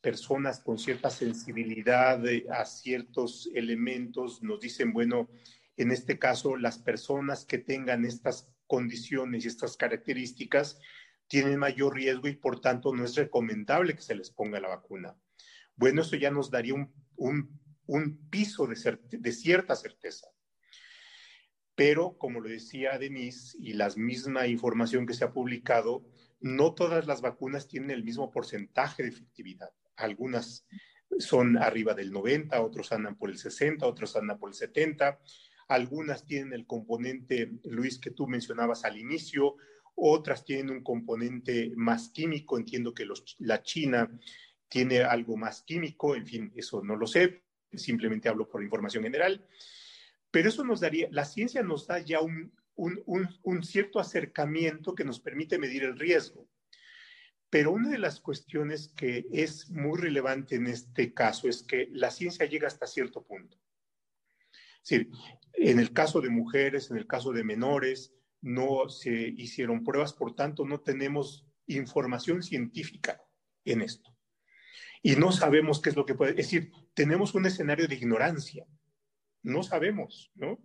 [0.01, 5.29] personas con cierta sensibilidad a ciertos elementos nos dicen, bueno,
[5.77, 10.79] en este caso, las personas que tengan estas condiciones y estas características
[11.27, 15.15] tienen mayor riesgo y por tanto no es recomendable que se les ponga la vacuna.
[15.75, 16.93] bueno, eso ya nos daría un,
[17.85, 20.27] un, piso de, de cierta certeza.
[21.83, 26.05] Pero, como lo decía Denise, y la misma información que se ha publicado,
[26.39, 29.71] no todas las vacunas tienen el mismo porcentaje de efectividad.
[29.95, 30.67] Algunas
[31.17, 35.19] son arriba del 90, otros andan por el 60, otros andan por el 70.
[35.69, 39.55] Algunas tienen el componente, Luis, que tú mencionabas al inicio,
[39.95, 42.59] otras tienen un componente más químico.
[42.59, 43.07] Entiendo que
[43.39, 44.07] la China
[44.67, 47.41] tiene algo más químico, en fin, eso no lo sé,
[47.73, 49.47] simplemente hablo por información general.
[50.31, 52.53] Pero eso nos daría, la ciencia nos da ya un,
[53.63, 56.47] cierto acercamiento que nos permite medir el riesgo.
[57.49, 62.09] Pero una de las cuestiones que es muy relevante en este caso es que la
[62.09, 63.57] ciencia llega hasta cierto punto.
[64.83, 65.11] Es decir,
[65.53, 70.33] en el caso de mujeres, en el caso de menores, no se hicieron pruebas, por
[70.33, 73.21] tanto, no tenemos información científica
[73.65, 74.15] en esto.
[75.03, 78.65] Y no sabemos qué es lo que puede, es decir, tenemos un escenario de ignorancia.
[79.43, 80.59] No sabemos, ¿no?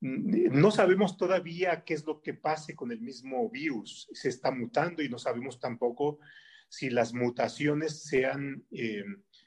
[0.00, 4.08] No sabemos todavía qué es lo que pase con el mismo virus.
[4.12, 6.20] Se está mutando y no sabemos tampoco
[6.68, 9.04] si las mutaciones sean, eh,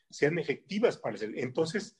[0.09, 1.97] sean efectivas para el Entonces,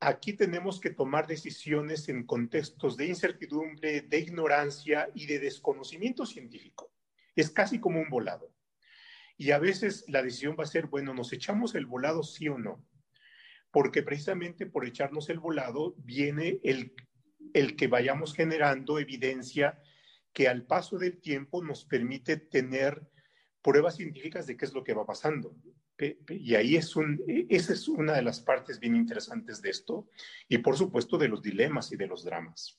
[0.00, 6.92] aquí tenemos que tomar decisiones en contextos de incertidumbre, de ignorancia y de desconocimiento científico.
[7.36, 8.52] Es casi como un volado.
[9.36, 12.58] Y a veces la decisión va a ser, bueno, ¿nos echamos el volado sí o
[12.58, 12.84] no?
[13.74, 16.94] Porque precisamente por echarnos el volado viene el
[17.54, 19.80] el que vayamos generando evidencia
[20.32, 23.08] que al paso del tiempo nos permite tener
[23.62, 25.54] pruebas científicas de qué es lo que va pasando.
[26.28, 30.08] Y ahí es un, esa es una de las partes bien interesantes de esto
[30.48, 32.78] y por supuesto de los dilemas y de los dramas.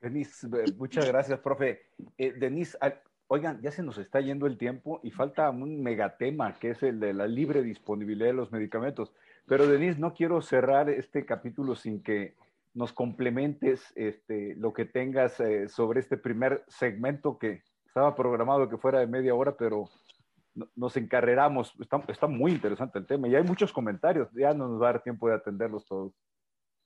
[0.00, 1.90] Denise, eh, muchas gracias, profe.
[2.16, 2.78] Eh, Denise,
[3.26, 7.00] oigan, ya se nos está yendo el tiempo y falta un megatema que es el
[7.00, 9.12] de la libre disponibilidad de los medicamentos.
[9.48, 12.36] Pero Denise, no quiero cerrar este capítulo sin que
[12.74, 18.76] nos complementes este, lo que tengas eh, sobre este primer segmento que estaba programado que
[18.76, 19.88] fuera de media hora, pero
[20.76, 21.74] nos encarreramos.
[21.80, 24.28] Está, está, muy interesante el tema y hay muchos comentarios.
[24.32, 26.12] Ya no nos va a dar tiempo de atenderlos todos.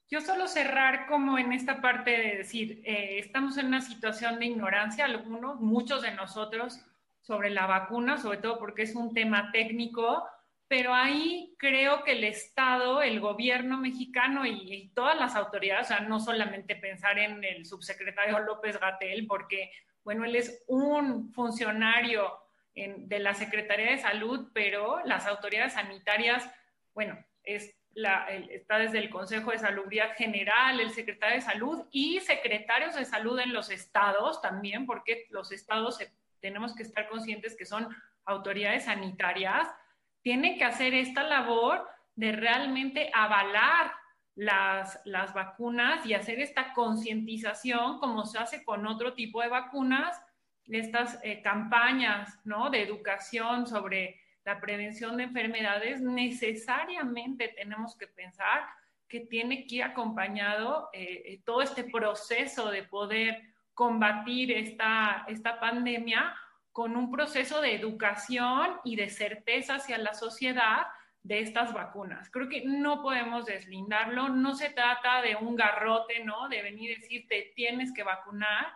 [0.08, 4.46] Yo solo cerrar como en esta parte de decir, eh, estamos en una situación de
[4.46, 6.80] ignorancia, algunos, muchos de nosotros,
[7.22, 10.24] sobre la vacuna, sobre todo porque es un tema técnico,
[10.72, 16.00] pero ahí creo que el Estado, el gobierno mexicano y, todas las autoridades, o sea,
[16.00, 19.70] no solamente pensar en el subsecretario López Gatel, porque,
[20.02, 22.38] bueno, él es un funcionario
[22.74, 26.50] de la Secretaría de Salud, pero las autoridades sanitarias,
[26.94, 32.18] bueno, es la, está desde el Consejo de Salubridad General, el secretario de Salud y
[32.20, 35.98] secretarios de salud en los estados también, porque los estados
[36.40, 37.94] tenemos que estar conscientes que son
[38.24, 39.68] autoridades sanitarias
[40.22, 43.92] tiene que hacer esta labor de realmente avalar
[44.34, 50.20] las, las vacunas y hacer esta concientización como se hace con otro tipo de vacunas,
[50.66, 52.70] estas eh, campañas ¿no?
[52.70, 58.64] de educación sobre la prevención de enfermedades, necesariamente tenemos que pensar
[59.08, 63.42] que tiene que ir acompañado eh, eh, todo este proceso de poder
[63.74, 66.34] combatir esta, esta pandemia
[66.72, 70.86] con un proceso de educación y de certeza hacia la sociedad
[71.22, 72.30] de estas vacunas.
[72.30, 76.48] Creo que no podemos deslindarlo, no se trata de un garrote, ¿no?
[76.48, 78.72] De venir y decirte tienes que vacunar.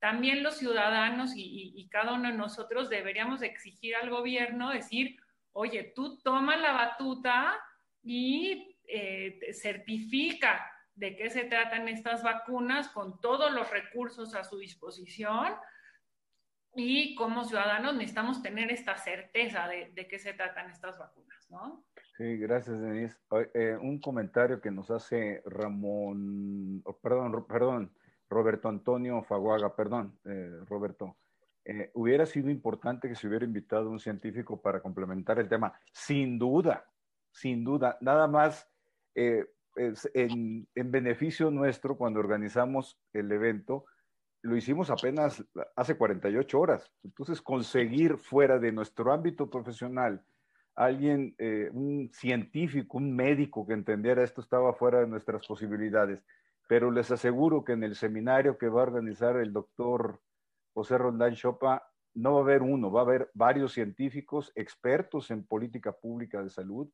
[0.00, 5.16] También los ciudadanos y, cada uno de nosotros deberíamos exigir al gobierno, decir,
[5.52, 7.54] oye, tú toma la batuta
[8.02, 14.58] y eh, certifica de qué se tratan estas vacunas con todos los recursos a su
[14.58, 15.54] disposición
[16.76, 21.84] y como ciudadanos necesitamos tener esta certeza de, qué se tratan estas vacunas, ¿no?
[22.16, 23.16] Sí, gracias, Denise.
[23.54, 27.92] Eh, un comentario que nos hace Ramón, perdón, perdón,
[28.28, 31.16] Roberto Antonio Faguaga, perdón, eh, Roberto.
[31.64, 36.38] Eh, hubiera sido importante que se hubiera invitado un científico para complementar el tema, sin
[36.38, 36.84] duda,
[37.30, 37.96] sin duda.
[38.00, 38.70] Nada más
[39.14, 43.86] en, en beneficio nuestro cuando organizamos el evento,
[44.44, 45.42] lo hicimos apenas
[45.74, 46.92] hace 48 horas.
[47.02, 50.22] Entonces, conseguir fuera de nuestro ámbito profesional
[50.74, 56.22] alguien, eh, un científico, un médico que entendiera esto estaba fuera de nuestras posibilidades.
[56.68, 60.20] Pero les aseguro que en el seminario que va a organizar el doctor
[60.74, 65.46] José Rondán Chopa, no va a haber uno, va a haber varios científicos expertos en
[65.46, 66.88] política pública de salud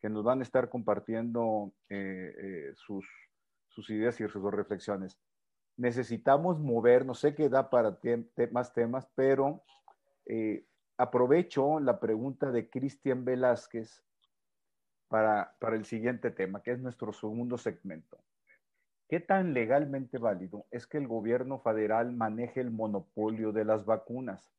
[0.00, 3.06] que nos van a estar compartiendo eh, eh, sus,
[3.68, 5.18] sus ideas y sus reflexiones
[5.76, 7.98] necesitamos mover, no sé qué da para
[8.50, 9.62] más temas, pero
[10.26, 10.66] eh,
[10.96, 14.02] aprovecho la pregunta de Cristian Velázquez
[15.08, 18.18] para, para el siguiente tema, que es nuestro segundo segmento.
[19.08, 24.50] ¿Qué tan legalmente válido es que el gobierno federal maneje el monopolio de las vacunas?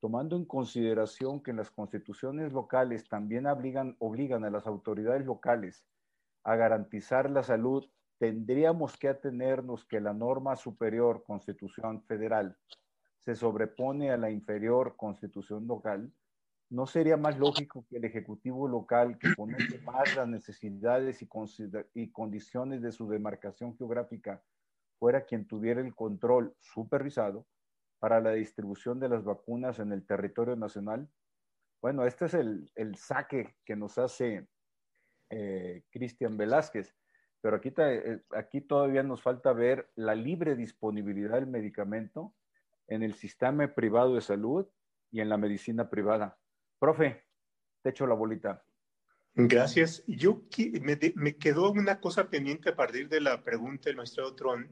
[0.00, 5.86] Tomando en consideración que las constituciones locales también obligan, obligan a las autoridades locales
[6.42, 7.88] a garantizar la salud,
[8.22, 12.56] tendríamos que atenernos que la norma superior, Constitución Federal,
[13.18, 16.12] se sobrepone a la inferior Constitución local
[16.70, 22.80] ¿no sería más lógico que el Ejecutivo local, que conoce más las necesidades y, condiciones
[22.80, 24.40] de su demarcación geográfica,
[25.00, 27.44] fuera quien tuviera el control supervisado
[27.98, 31.10] para la distribución de las vacunas en el territorio nacional?
[31.82, 34.46] Bueno, este es el, el saque que nos hace
[35.28, 36.94] eh, Cristian Velázquez,
[37.42, 42.34] pero aquí, eh, aquí todavía nos falta ver la libre disponibilidad del medicamento
[42.86, 44.66] en el sistema privado de salud
[45.10, 46.38] y en la medicina privada.
[46.78, 47.24] Profe,
[47.82, 48.64] te echo la bolita.
[49.34, 50.04] Gracias.
[50.06, 50.42] Yo
[50.82, 54.68] me, me, quedó una cosa pendiente a partir de la pregunta del maestro Tron,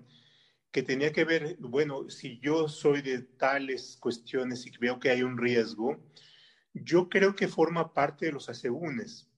[0.71, 5.23] que tenía que ver, bueno, si yo soy de tales cuestiones y veo que hay
[5.23, 5.99] un riesgo,
[6.73, 9.30] yo creo que forma parte de los asegúnes.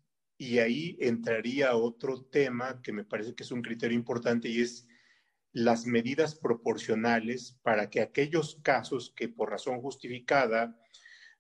[0.43, 4.89] Y ahí entraría otro tema que me parece que es un criterio importante y es
[5.53, 10.77] las medidas proporcionales para que aquellos casos que por razón justificada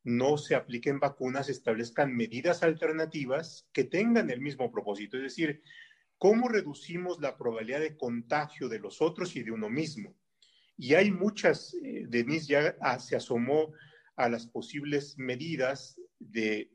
[0.05, 5.65] no se apliquen vacunas, establezcan medidas alternativas que tengan el mismo propósito, es decir,
[6.17, 10.15] cómo reducimos la probabilidad de contagio de los otros y de uno mismo.
[10.77, 13.73] Y hay muchas, eh, Denise ya ah, se asomó
[14.15, 16.71] a las posibles medidas de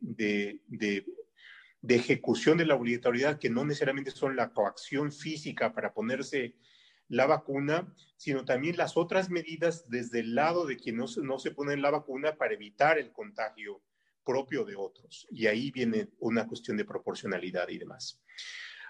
[1.88, 6.56] ejecución de la obligatoriedad que no necesariamente son la coacción física para ponerse
[7.10, 11.40] la vacuna, sino también las otras medidas desde el lado de quien no se, no
[11.40, 13.82] se pone la vacuna para evitar el contagio
[14.26, 15.28] propio de otros.
[15.32, 18.22] Y ahí viene una cuestión de proporcionalidad y demás.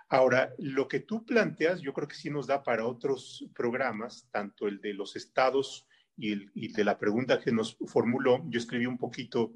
[0.10, 4.68] Ahora, lo que tú planteas, yo creo que sí nos da para otros programas, tanto
[4.68, 5.86] el de los estados
[6.16, 8.44] y, el, y de la pregunta que nos formuló.
[8.50, 9.54] Yo escribí un poquito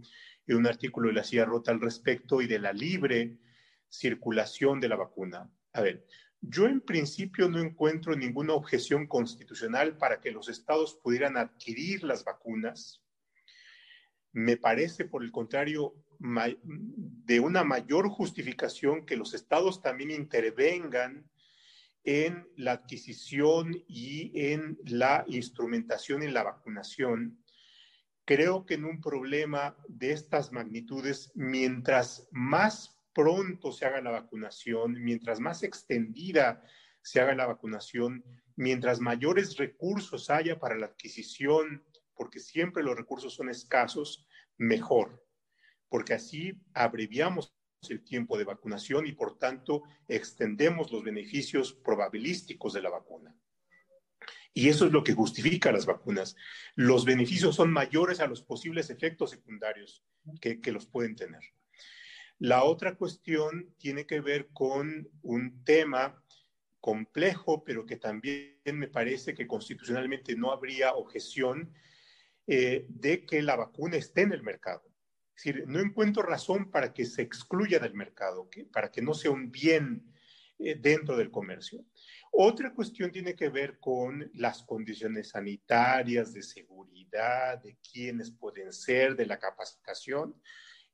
[0.48, 3.38] en un artículo de la CIA Rota al respecto y de la libre
[3.90, 5.50] circulación de la vacuna.
[5.74, 6.06] A ver,
[6.42, 12.24] yo en principio no encuentro ninguna objeción constitucional para que los estados pudieran adquirir las
[12.24, 13.04] vacunas.
[14.34, 21.30] Me parece, por el contrario, de una mayor justificación que los estados también intervengan
[22.04, 27.41] en la adquisición y en la instrumentación en la vacunación.
[28.34, 34.94] Creo que en un problema de estas magnitudes, mientras más pronto se haga la vacunación,
[35.04, 36.64] mientras más extendida
[37.02, 38.24] se haga la vacunación,
[38.56, 41.84] mientras mayores recursos haya para la adquisición,
[42.16, 44.26] porque siempre los recursos son escasos,
[44.58, 45.28] mejor,
[45.90, 47.54] porque así abreviamos
[47.90, 53.36] el tiempo de vacunación y por tanto extendemos los beneficios probabilísticos de la vacuna.
[54.54, 56.36] Y eso es lo que justifica las vacunas.
[56.76, 60.04] Los beneficios son mayores a los posibles efectos secundarios
[60.42, 61.42] que, los pueden tener.
[62.38, 66.22] La otra cuestión tiene que ver con un tema
[66.80, 71.72] complejo, pero que también me parece que constitucionalmente no habría objeción
[72.48, 74.84] eh, de que la vacuna esté en el mercado.
[75.36, 79.32] Es decir, no encuentro razón para que se excluya del mercado, para que no sea
[79.32, 80.12] un bien
[80.60, 81.86] eh, dentro del comercio.
[82.34, 89.18] Otra cuestión tiene que ver con las condiciones sanitarias, de seguridad, de quiénes pueden ser,
[89.18, 90.42] de la capacitación.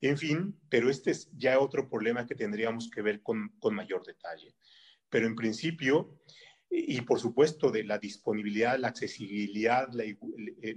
[0.01, 4.55] En fin, pero este es ya otro problema que tendríamos que ver con, mayor detalle.
[5.09, 6.19] Pero en principio,
[6.71, 10.17] y por supuesto de la disponibilidad, la accesibilidad, eh,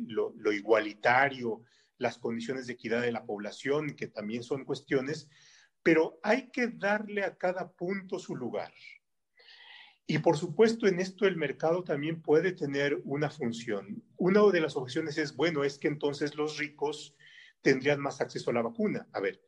[0.06, 1.62] lo, lo, igualitario,
[1.96, 5.28] las condiciones de equidad de la población, que también son cuestiones,
[5.82, 8.72] pero hay que darle a cada punto su lugar.
[10.07, 14.03] Y por supuesto, en esto el mercado también puede tener una función.
[14.16, 17.16] Una de las objeciones es, bueno, es que entonces los ricos
[17.62, 19.09] tendrían más acceso a la vacuna.
[19.12, 19.40] A ver,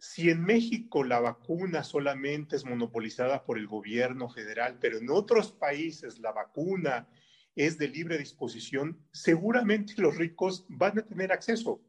[0.00, 5.52] si en México la vacuna solamente es monopolizada por el gobierno federal, pero en otros
[5.52, 7.08] países la vacuna
[7.54, 11.82] es de libre disposición, seguramente los ricos van a tener acceso,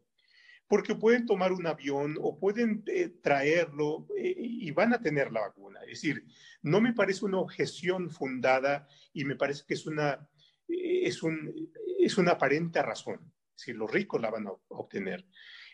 [0.67, 5.41] porque pueden tomar un avión o pueden eh, traerlo eh, y van a tener la
[5.41, 5.60] vacuna.
[5.83, 6.25] Es decir,
[6.61, 10.27] no me parece una objeción fundada y me parece que es una,
[10.67, 15.25] eh, es un, es una aparente razón si los ricos la van a obtener.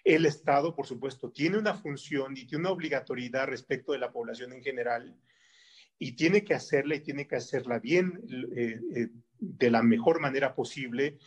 [0.03, 4.53] El Estado, por supuesto, tiene una función y tiene una obligatoriedad respecto de la población
[4.53, 5.15] en general
[5.97, 8.21] y tiene que hacerla y tiene que hacerla bien,
[8.55, 9.07] eh, eh,
[9.39, 11.17] de la mejor manera posible,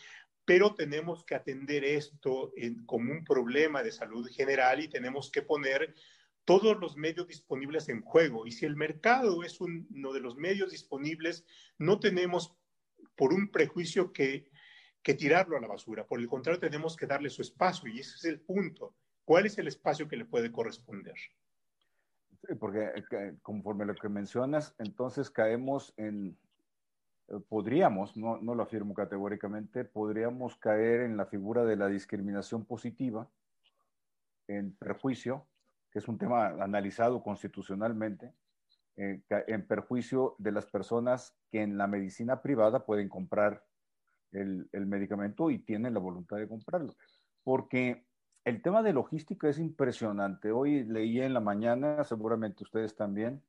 [0.44, 2.52] pero tenemos que atender esto
[2.86, 5.94] como un problema de salud general y tenemos que poner
[6.50, 8.44] todos los medios disponibles en juego.
[8.44, 11.44] Y si el mercado es uno de los medios disponibles,
[11.78, 12.56] no tenemos
[13.14, 14.50] por un prejuicio que,
[15.00, 16.08] que tirarlo a la basura.
[16.08, 18.96] Por el contrario, tenemos que darle su espacio y ese es el punto.
[19.24, 21.14] ¿Cuál es el espacio que le puede corresponder?
[22.58, 26.36] porque eh, conforme lo que mencionas, entonces caemos en,
[27.28, 32.64] eh, podríamos, no, no, lo afirmo categóricamente, podríamos caer en la figura de la discriminación
[32.64, 33.28] positiva,
[34.48, 35.46] en perjuicio,
[35.90, 38.34] que es un tema analizado constitucionalmente,
[38.96, 43.64] eh, en perjuicio de las personas que en la medicina privada pueden comprar
[44.32, 46.94] el, el medicamento y tienen la voluntad de comprarlo.
[47.42, 48.06] Porque
[48.44, 50.50] el tema de logística es impresionante.
[50.50, 53.42] Hoy leí en la mañana, seguramente ustedes también,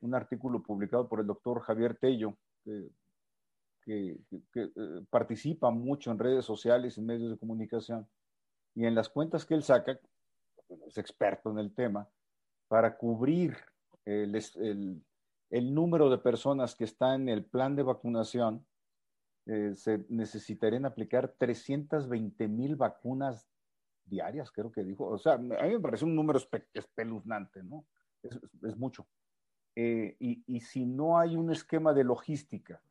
[0.00, 2.36] un artículo publicado por el doctor Javier Tello,
[3.84, 4.20] que,
[4.54, 4.70] eh,
[5.10, 8.08] participa mucho en redes sociales y medios de comunicación.
[8.74, 9.98] Y en las cuentas que él saca,
[10.86, 12.08] es experto en el tema,
[12.68, 13.56] para cubrir
[14.04, 15.04] el,
[15.50, 18.66] número de personas que están en el plan de vacunación,
[19.46, 23.48] eh, se necesitarían aplicar 320 mil vacunas
[24.04, 25.06] diarias, creo que dijo.
[25.06, 26.40] O sea, a mí me parece un número
[26.74, 27.86] espeluznante, ¿no?
[28.22, 29.06] Es, mucho.
[29.74, 32.82] Eh, y, si no hay un esquema de logística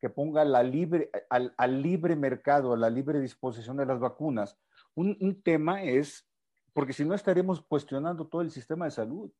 [0.00, 4.58] que ponga la libre, al, libre mercado, a la libre disposición de las vacunas,
[4.94, 6.26] un, un tema es,
[6.74, 9.30] porque si no estaremos cuestionando todo el sistema de salud.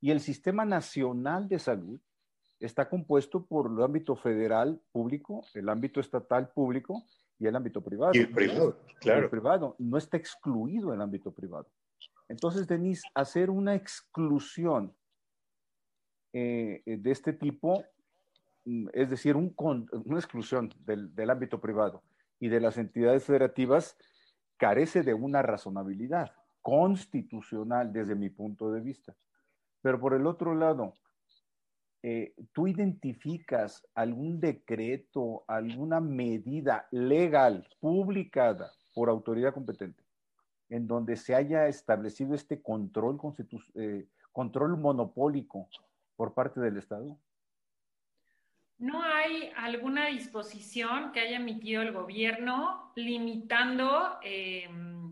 [0.00, 2.00] Y el sistema nacional de salud
[2.58, 7.04] está compuesto por el ámbito federal público, el ámbito estatal público
[7.38, 8.12] y el ámbito privado.
[8.14, 9.24] Y el privado, claro.
[9.24, 11.68] El privado no está excluido el ámbito privado.
[12.28, 14.94] Entonces, Denise, hacer una exclusión
[16.32, 17.84] eh, de este tipo,
[18.64, 22.02] mm, es decir, un una exclusión del, del ámbito privado
[22.38, 23.96] y de las entidades federativas,
[24.56, 26.32] carece de una razonabilidad
[26.62, 29.14] constitucional desde mi punto de vista.
[29.82, 30.94] Pero por el otro lado,
[32.02, 40.02] eh, tú identificas algún decreto, alguna medida legal publicada por autoridad competente
[40.72, 43.20] en donde se haya establecido este control,
[43.74, 45.68] eh, control monopólico
[46.16, 47.18] por parte del Estado?
[48.78, 55.11] ¿No hay alguna disposición que haya emitido el gobierno limitando em,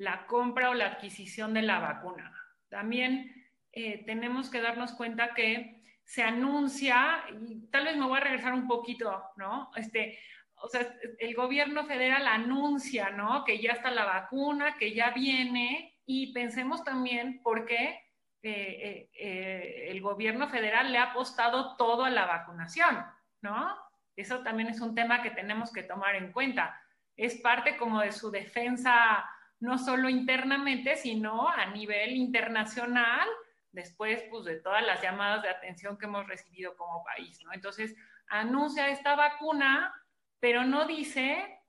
[0.00, 2.32] la compra o la adquisición de la vacuna?
[2.70, 3.32] También
[3.72, 8.54] eh, tenemos que darnos cuenta que se anuncia, y tal vez me voy a regresar
[8.54, 9.70] un poquito, ¿no?
[9.76, 10.18] Este,
[10.54, 10.86] o sea,
[11.18, 13.44] el gobierno federal anuncia, ¿no?
[13.44, 18.02] Que ya está la vacuna, que ya viene, y pensemos también por qué
[18.42, 23.04] eh, eh, el gobierno federal le ha apostado todo a la vacunación,
[23.42, 23.76] ¿no?
[24.16, 26.80] Eso también es un tema que tenemos que tomar en cuenta.
[27.16, 29.24] Es parte como de su defensa,
[29.60, 33.28] no solo internamente, sino a nivel internacional,
[33.72, 37.38] después pues, de todas las llamadas de atención que hemos recibido como país.
[37.52, 37.94] Entonces,
[38.28, 39.94] anuncia esta vacuna,
[40.40, 41.60] pero no dice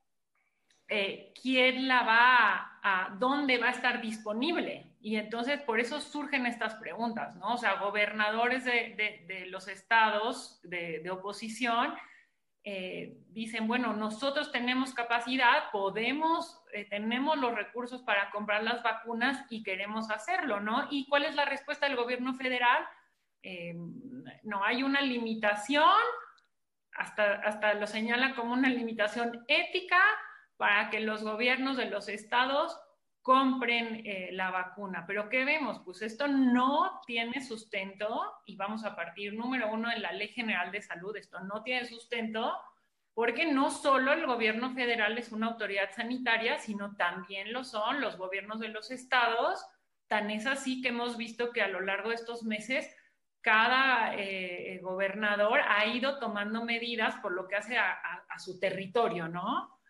[0.87, 4.87] eh, quién la va a, dónde va a estar disponible.
[5.01, 7.53] Y entonces, por eso surgen estas preguntas, ¿no?
[7.53, 11.95] O sea, gobernadores de, de, los estados de oposición
[12.63, 19.45] eh, dicen, bueno, nosotros tenemos capacidad, podemos, eh, tenemos los recursos para comprar las vacunas
[19.49, 20.87] y queremos hacerlo, ¿no?
[20.91, 22.85] ¿Y cuál es la respuesta del gobierno federal?
[23.41, 23.73] Eh,
[24.43, 25.89] no hay una limitación,
[26.93, 29.99] hasta, hasta lo señala como una limitación ética
[30.57, 32.79] para que los gobiernos de los estados
[33.21, 35.05] compren eh, la vacuna.
[35.05, 35.79] Pero ¿qué vemos?
[35.85, 40.71] Pues esto no tiene sustento y vamos a partir número uno en la Ley General
[40.71, 41.15] de Salud.
[41.15, 42.57] Esto no tiene sustento
[43.13, 48.17] porque no solo el gobierno federal es una autoridad sanitaria, sino también lo son los
[48.17, 49.63] gobiernos de los estados.
[50.07, 52.95] Tan es así que hemos visto que a lo largo de estos meses
[53.41, 59.80] cada eh, gobernador ha ido tomando medidas por lo que hace a su territorio, ¿no?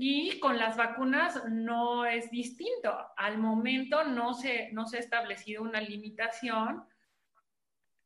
[0.00, 2.96] Y con las vacunas no es distinto.
[3.16, 6.84] Al momento no se, no se ha establecido una limitación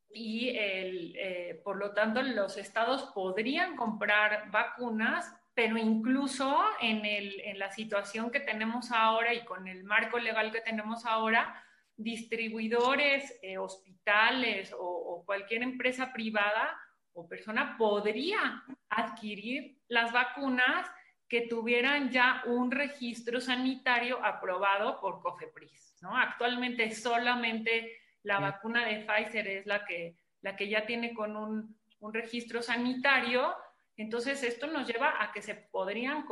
[0.09, 7.39] y el, eh, por lo tanto los estados podrían comprar vacunas, pero incluso en, el,
[7.43, 11.63] en la situación que tenemos ahora y con el marco legal que tenemos ahora,
[11.95, 16.75] distribuidores, eh, hospitales o, o cualquier empresa privada
[17.13, 20.91] o persona podría adquirir las vacunas
[21.33, 25.97] que tuvieran ya un registro sanitario aprobado por COFEPRIS.
[26.03, 26.15] ¿no?
[26.15, 31.75] Actualmente solamente la vacuna de Pfizer es la que, la que ya tiene con un,
[32.01, 33.57] un registro sanitario.
[33.97, 36.27] Entonces, esto nos lleva a que se podrían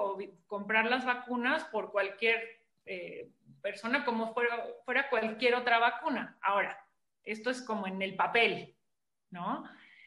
[0.46, 3.30] comprar las vacunas por cualquier eh,
[3.62, 6.36] persona como fuera, fuera cualquier otra vacuna.
[6.42, 6.78] Ahora,
[7.24, 8.76] esto es como en el papel,
[9.30, 9.64] ¿no?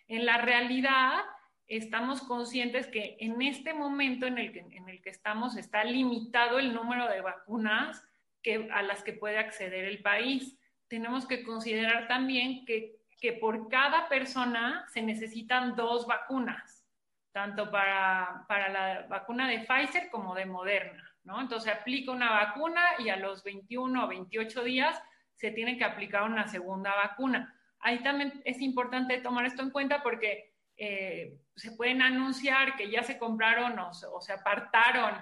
[0.07, 1.23] En la realidad,
[1.67, 6.59] estamos conscientes que en este momento en el que, en el que estamos está limitado
[6.59, 8.07] el número de vacunas
[8.41, 10.57] que, a las que puede acceder el país.
[10.87, 16.85] Tenemos que considerar también que, que por cada persona se necesitan dos vacunas,
[17.31, 21.09] tanto para, para la vacuna de Pfizer como de Moderna.
[21.23, 21.39] ¿no?
[21.39, 25.01] Entonces aplica una vacuna y a los 21 o 28 días
[25.35, 27.57] se tiene que aplicar una segunda vacuna.
[27.79, 30.52] Ahí también es importante tomar esto en cuenta porque
[30.85, 35.15] eh, se pueden anunciar que ya se compraron o, se apartaron,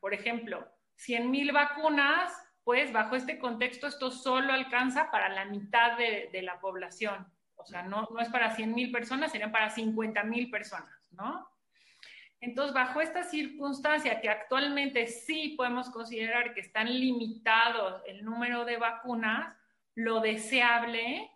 [0.00, 2.32] por ejemplo, 100 mil vacunas,
[2.64, 7.32] pues bajo este contexto esto solo alcanza para la mitad de, la población.
[7.54, 11.48] O sea, no, no es para 100 mil personas, serían para 50 mil personas, ¿no?
[12.40, 18.78] Entonces, bajo esta circunstancia que actualmente sí podemos considerar que están limitados el número de
[18.78, 19.56] vacunas,
[19.94, 21.30] lo deseable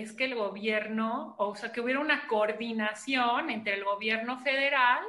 [0.00, 5.04] es que el gobierno, o sea, que hubiera una coordinación entre el gobierno federal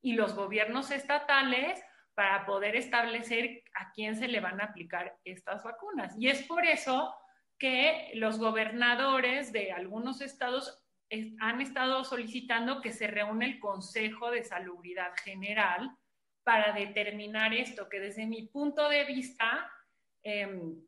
[0.00, 1.82] y los gobiernos estatales
[2.14, 6.14] para poder establecer a quién se le van a aplicar estas vacunas.
[6.16, 7.12] Y es por eso
[7.58, 10.80] que los gobernadores de algunos estados
[11.40, 15.90] han estado solicitando que se reúne el Consejo de Salubridad General
[16.44, 19.68] para determinar esto, que desde mi punto de vista,
[20.22, 20.80] em,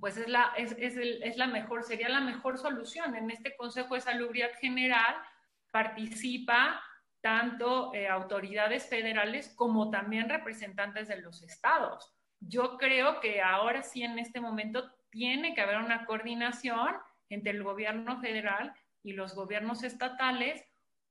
[0.00, 3.14] pues es la, es, es, la mejor, sería la mejor solución.
[3.14, 5.16] En este Consejo de Salubridad General
[5.70, 6.82] participa
[7.20, 12.14] tanto eh, autoridades federales como también representantes de los estados.
[12.40, 16.96] Yo creo que ahora sí, en este momento, tiene que haber una coordinación
[17.28, 20.62] entre el gobierno federal y los gobiernos estatales,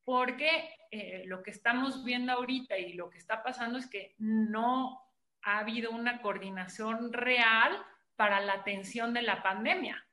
[0.04, 5.02] porque eh, lo que estamos viendo ahorita y lo que está pasando es que no
[5.42, 7.84] ha habido una coordinación real
[8.16, 10.06] para la atención de la pandemia.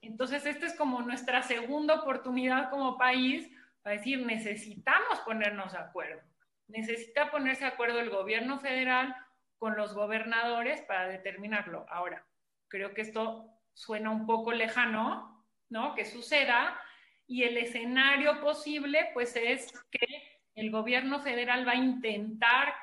[0.00, 3.50] Entonces, esta es como nuestra segunda oportunidad como país
[3.82, 6.22] para decir, necesitamos ponernos de acuerdo.
[6.68, 9.14] Necesita ponerse de acuerdo el gobierno federal
[9.58, 11.86] con los gobernadores para determinarlo.
[11.90, 12.26] Ahora,
[12.68, 15.94] creo que esto suena un poco lejano, ¿no?
[15.94, 16.80] Que suceda.
[17.26, 22.74] Y el escenario posible, pues, es que el gobierno federal va a intentar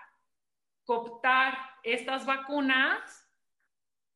[0.86, 3.21] cooptar estas vacunas,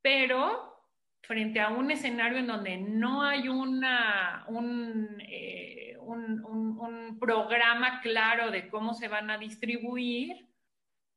[0.05, 0.85] pero
[1.23, 8.51] frente a un escenario en donde no hay una, un, eh, un, un, programa claro
[8.51, 10.47] de cómo se van a distribuir,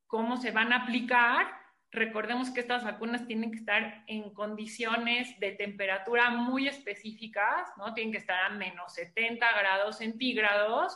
[0.07, 1.49] cómo se van a aplicar,
[1.91, 7.95] Recordemos que estas vacunas tienen que estar en condiciones de temperatura muy específicas, ¿no?
[7.95, 10.95] Tienen que estar a menos 70 grados centígrados.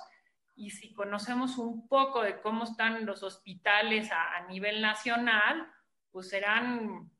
[0.54, 5.66] Y si conocemos un poco de cómo están los hospitales a, nivel nacional,
[6.10, 7.10] pues serán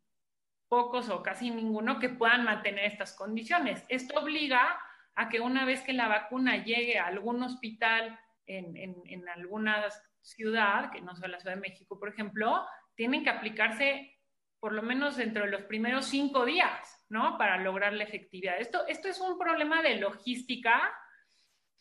[0.72, 3.84] pocos o casi ninguno que puedan mantener estas condiciones.
[3.90, 4.80] Esto obliga
[5.14, 9.84] a que una vez que la vacuna llegue a algún hospital en, en alguna
[10.22, 14.18] ciudad, que no sea la Ciudad de México, por ejemplo, tienen que aplicarse
[14.60, 17.36] por lo menos dentro de los primeros cinco días, ¿no?
[17.36, 18.58] Para lograr la efectividad.
[18.58, 20.90] Esto, esto es un problema de logística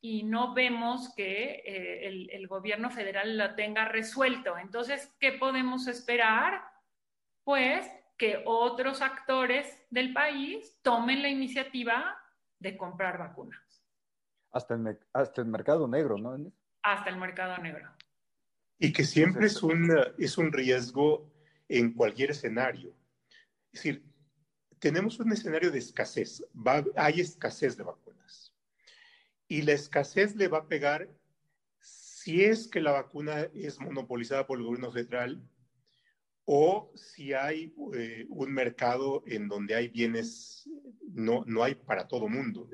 [0.02, 4.58] y no vemos que eh, el, el, gobierno federal lo tenga resuelto.
[4.58, 6.62] Entonces, ¿qué podemos esperar?
[7.46, 7.90] Pues
[8.22, 12.16] que otros actores del país tomen la iniciativa
[12.60, 13.84] de comprar vacunas.
[14.52, 16.38] Hasta el, hasta el mercado negro, ¿no?
[16.84, 17.90] Hasta el mercado negro.
[18.78, 21.34] Y que siempre es un, es un riesgo
[21.68, 22.94] en cualquier escenario.
[23.74, 24.06] Es decir,
[24.78, 26.46] tenemos un escenario de escasez,
[26.96, 28.54] hay escasez de vacunas.
[29.48, 31.10] Y la escasez le va a pegar
[31.80, 35.42] si es que la vacuna es monopolizada por el gobierno federal
[36.46, 40.70] o si hay eh, un mercado en donde hay bienes,
[41.14, 42.70] no, no hay para todo mundo.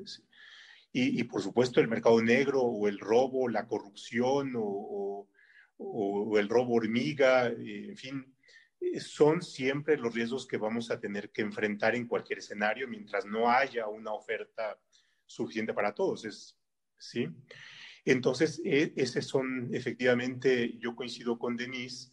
[0.92, 5.28] Y, y, por supuesto el mercado negro o el robo, la corrupción o
[5.78, 8.36] o, el robo hormiga, eh, en fin,
[8.80, 13.26] eh, son siempre los riesgos que vamos a tener que enfrentar en cualquier escenario mientras
[13.26, 14.80] no haya una oferta
[15.26, 16.26] suficiente para todos.
[16.26, 16.58] Es,
[16.98, 17.28] ¿sí?
[18.06, 22.12] Entonces, e, ese son, efectivamente, yo coincido con Denise,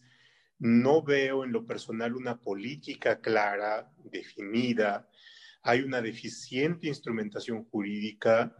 [0.59, 5.09] no veo en lo personal una política clara, definida,
[5.61, 8.55] hay una deficiente instrumentación jurídica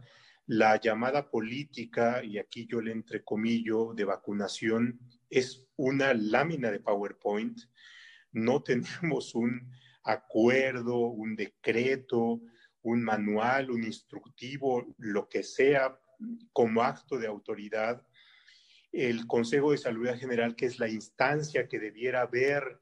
[0.46, 7.58] la llamada política, y aquí yo le entrecomillo, de vacunación, es una lámina de PowerPoint.
[8.32, 9.72] No tenemos un
[10.04, 12.40] acuerdo, un decreto,
[12.82, 15.98] un manual, un instructivo, lo que sea,
[16.52, 18.05] como acto de autoridad.
[18.96, 22.80] El Consejo de Salud General, que es la instancia que debiera haber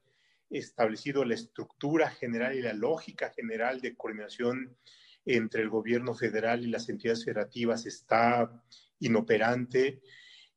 [0.49, 4.77] establecido la estructura general y la lógica general de coordinación
[5.25, 8.63] entre el gobierno federal y las entidades federativas, está
[8.99, 10.01] inoperante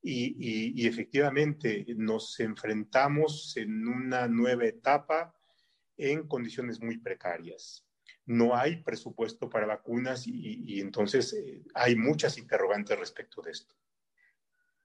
[0.01, 5.35] y, efectivamente nos enfrentamos en una nueva etapa
[5.97, 7.85] en condiciones muy precarias.
[8.27, 13.75] No hay presupuesto para vacunas y, entonces eh, hay muchas interrogantes respecto de esto.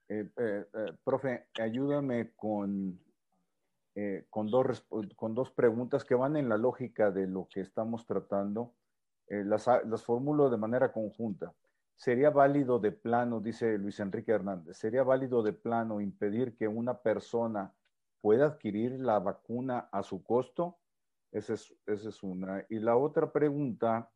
[0.08, 0.64] Eh, eh,
[1.02, 3.00] profe, ayúdame con,
[4.30, 4.86] con, dos,
[5.16, 8.74] con dos preguntas que van en la lógica de lo que estamos tratando.
[9.28, 11.54] las, las formulo de manera conjunta.
[11.96, 17.00] ¿Sería válido de plano, dice Luis Enrique Hernández, sería válido de plano impedir que una
[17.00, 17.72] persona
[18.20, 20.78] pueda adquirir la vacuna a su costo?
[21.30, 22.64] Esa es, es una.
[22.68, 24.10] Y la otra pregunta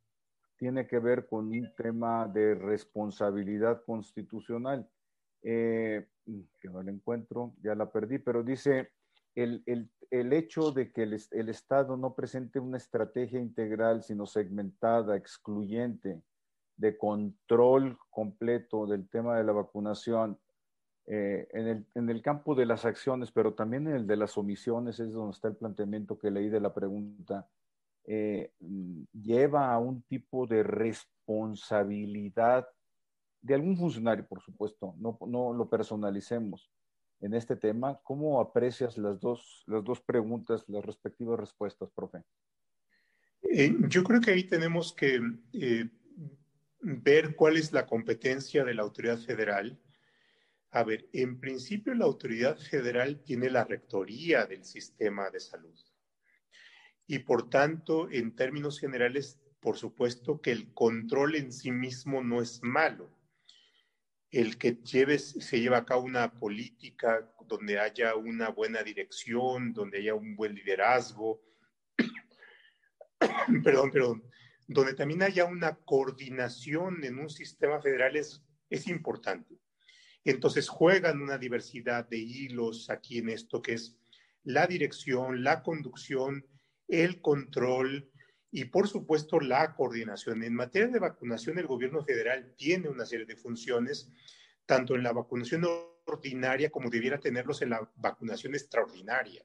[0.57, 4.89] tiene que ver con un tema de responsabilidad constitucional.
[5.43, 6.07] Eh,
[6.61, 8.91] que no la encuentro, ya la perdí, pero dice
[9.35, 9.65] el,
[10.11, 16.21] hecho de que el, el, Estado no presente una estrategia integral, sino segmentada, excluyente,
[16.77, 20.39] de control completo del tema de la vacunación
[21.07, 24.37] eh, en, el, en, el, campo de las acciones, pero también en el de las
[24.37, 27.49] omisiones, es donde está el planteamiento que leí de la pregunta,
[28.05, 28.53] eh,
[29.13, 32.69] lleva a un tipo de responsabilidad
[33.41, 36.71] de algún funcionario, por supuesto, no, lo personalicemos
[37.21, 38.01] en este tema.
[38.03, 42.23] ¿Cómo aprecias las dos, las dos preguntas, las respectivas respuestas, profe?
[43.43, 45.21] Eh, yo creo que ahí tenemos que
[46.81, 49.79] ver cuál es la competencia de la autoridad federal.
[50.71, 55.79] A ver, en principio la autoridad federal tiene la rectoría del sistema de salud.
[57.07, 62.43] Y por tanto, en términos generales, por supuesto que el control en sí mismo no
[62.43, 63.18] es malo.
[64.31, 70.15] El que se lleva a cabo una política donde haya una buena dirección, donde haya
[70.15, 71.43] un buen liderazgo,
[73.65, 74.25] perdón, perdón,
[74.67, 79.59] donde también haya una coordinación en un sistema federal es, es importante.
[80.25, 83.97] Entonces juegan una diversidad de hilos aquí en esto que es
[84.45, 86.47] la dirección, la conducción,
[86.87, 88.11] el control
[88.51, 90.43] y por supuesto la coordinación.
[90.43, 94.11] En materia de vacunación, el gobierno federal tiene una serie de funciones,
[94.67, 95.67] tanto en la vacunación
[96.07, 99.45] ordinaria como debiera tenerlos en la vacunación extraordinaria.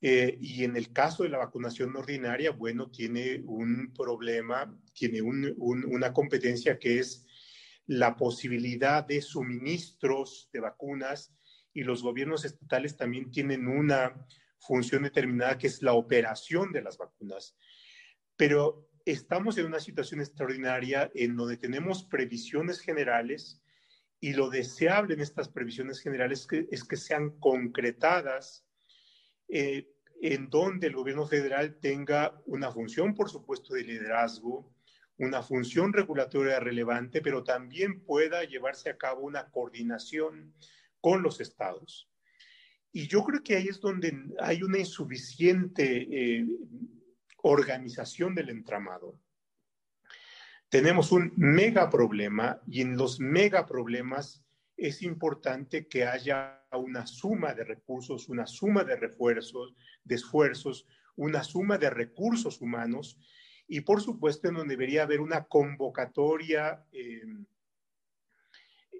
[0.00, 6.12] Eh, y en el caso de la vacunación ordinaria, bueno, tiene un problema, tiene una
[6.12, 7.26] competencia que es
[7.86, 11.34] la posibilidad de suministros de vacunas
[11.72, 14.26] y los gobiernos estatales también tienen una
[14.58, 17.56] función determinada que es la operación de las vacunas.
[18.36, 23.62] Pero estamos en una situación extraordinaria en donde tenemos previsiones generales
[24.20, 28.66] y lo deseable en estas previsiones generales es que sean concretadas
[29.48, 29.88] eh,
[30.20, 34.74] en donde el gobierno federal tenga una función, por supuesto, de liderazgo,
[35.18, 40.54] una función regulatoria relevante, pero también pueda llevarse a cabo una coordinación
[41.00, 42.08] con los estados.
[42.92, 46.46] Y yo creo que ahí es donde hay una insuficiente eh,
[47.42, 49.18] organización del entramado.
[50.68, 54.44] Tenemos un mega problema y en los mega problemas
[54.76, 59.74] es importante que haya una suma de recursos, una suma de refuerzos,
[60.04, 60.86] de esfuerzos,
[61.16, 63.18] una suma de recursos humanos
[63.66, 67.44] y por supuesto en donde debería haber una convocatoria em,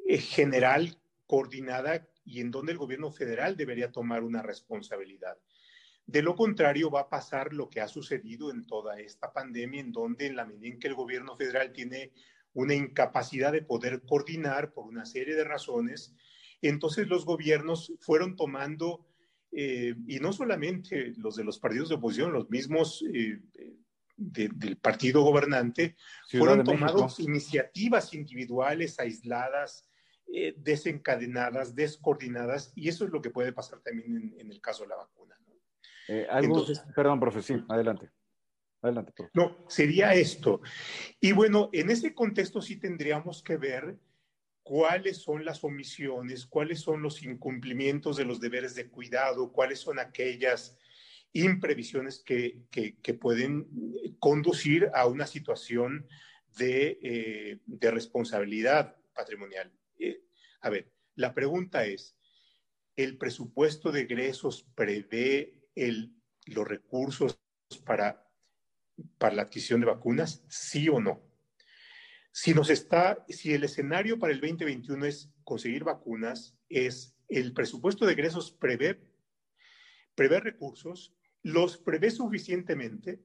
[0.06, 5.38] eh, general coordinada y en donde el gobierno federal debería tomar una responsabilidad.
[6.06, 9.92] De lo contrario, va a pasar lo que ha sucedido en toda esta pandemia, en
[9.92, 12.12] donde en la medida en que el gobierno federal tiene
[12.52, 16.14] una incapacidad de poder coordinar por una serie de razones.
[16.60, 19.06] Entonces los gobiernos fueron tomando,
[19.52, 23.40] eh, y no solamente los de los partidos de oposición, los mismos eh,
[24.16, 25.96] del partido gobernante,
[26.30, 29.87] fueron tomando iniciativas individuales, aisladas,
[30.32, 34.90] eh, desencadenadas, descoordinadas, y eso es lo que puede pasar también en, el caso de
[34.90, 35.36] la vacuna.
[36.94, 38.10] perdón, profesor, adelante.
[38.82, 39.12] Adelante.
[39.34, 40.60] No, sería esto.
[41.20, 43.98] Y bueno, en ese contexto sí tendríamos que ver
[44.62, 49.98] cuáles son las omisiones, cuáles son los incumplimientos de los deberes de cuidado, cuáles son
[49.98, 50.76] aquellas
[51.32, 53.66] imprevisiones que, que, pueden
[54.18, 56.06] conducir a una situación
[56.58, 59.72] de, eh, de responsabilidad patrimonial.
[59.98, 60.22] Eh,
[60.60, 62.16] a ver, la pregunta es,
[62.96, 65.54] ¿el presupuesto de egresos prevé
[66.46, 67.40] los recursos
[67.84, 68.28] para
[69.18, 71.22] para la adquisición de vacunas, sí o no.
[72.32, 78.06] Si nos está, si el escenario para el 2021 es conseguir vacunas, es el presupuesto
[78.06, 79.00] de egresos prevé,
[80.14, 83.22] prevé recursos, los prevé suficientemente,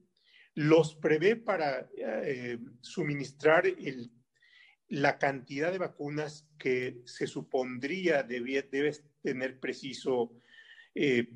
[0.55, 4.11] los prevé para eh, suministrar el,
[4.89, 10.33] la cantidad de vacunas que se supondría debe, debe tener preciso
[10.93, 11.29] eh,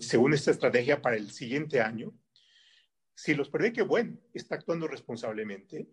[0.00, 2.12] según esta estrategia para el siguiente año.
[3.14, 5.88] Si los prevé que, bueno, está actuando responsablemente,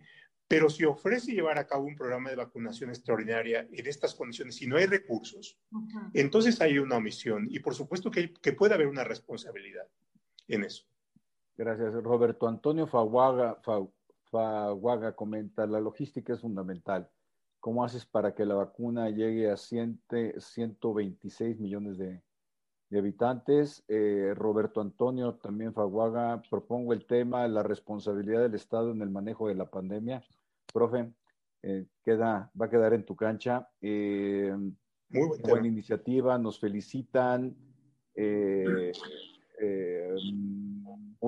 [0.47, 4.68] pero si ofrece llevar a cabo un programa de vacunación extraordinaria en estas condiciones, y
[4.68, 5.59] no hay recursos,
[6.13, 9.88] entonces hay una omisión y por supuesto que, que, puede haber una responsabilidad
[10.47, 10.86] en eso.
[11.57, 12.47] Gracias, Roberto.
[12.47, 13.59] Antonio Faguaga,
[14.30, 17.09] Faguaga comenta, la logística es fundamental.
[17.59, 20.01] ¿Cómo haces para que la vacuna llegue a 100,
[20.38, 22.21] 126 millones de,
[22.89, 23.84] de habitantes.
[23.88, 29.47] Eh, Roberto Antonio, también Faguaga, propongo el tema, la responsabilidad del Estado en el manejo
[29.47, 30.23] de la pandemia.
[30.73, 31.11] Profe,
[31.63, 33.69] eh, queda, va a quedar en tu cancha.
[33.82, 34.55] Eh,
[35.09, 37.55] muy buena iniciativa, nos felicitan.
[38.15, 38.91] muy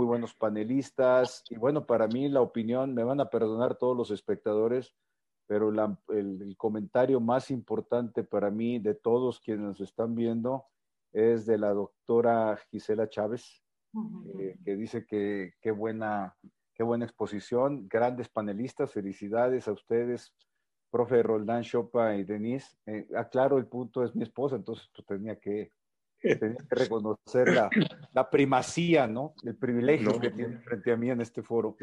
[0.10, 1.43] buenos panelistas.
[1.49, 4.93] Y bueno, para mí la opinión, me van a perdonar todos los espectadores,
[5.47, 10.66] pero el, el comentario más importante para mí de todos quienes nos están viendo
[11.12, 13.64] es de la doctora Gisela Chávez,
[14.39, 16.36] eh, que dice que qué buena,
[16.74, 20.34] qué buena exposición, grandes panelistas, felicidades a ustedes,
[20.91, 22.78] profe Roldán Chopa y Denise.
[22.86, 25.72] Eh, aclaro, el punto es mi esposa, entonces tú tenía que,
[26.22, 27.70] tenía que reconocer la,
[28.14, 29.34] la, primacía, ¿no?
[29.44, 31.76] El privilegio que tiene frente a mí en este foro.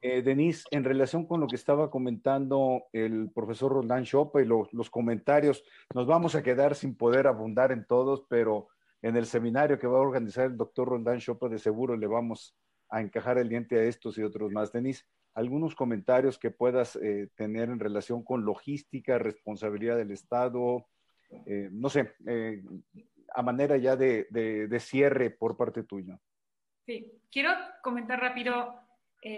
[0.00, 4.90] Eh, Denise, en relación con lo que estaba comentando el profesor Roldán Chopa y los
[4.90, 5.64] comentarios,
[5.94, 8.68] nos vamos a quedar sin poder abundar en todos, pero
[9.02, 12.56] en el seminario que va a organizar el doctor Rondán Chopa, de seguro le vamos
[12.88, 14.72] a encajar el diente a estos y otros más.
[14.72, 20.86] Denise, algunos comentarios que puedas eh, tener en relación con logística, responsabilidad del Estado,
[21.46, 22.62] eh, no sé, eh,
[23.34, 26.18] a manera ya de, de, cierre por parte tuya.
[26.86, 27.50] Sí, quiero
[27.82, 28.80] comentar rápido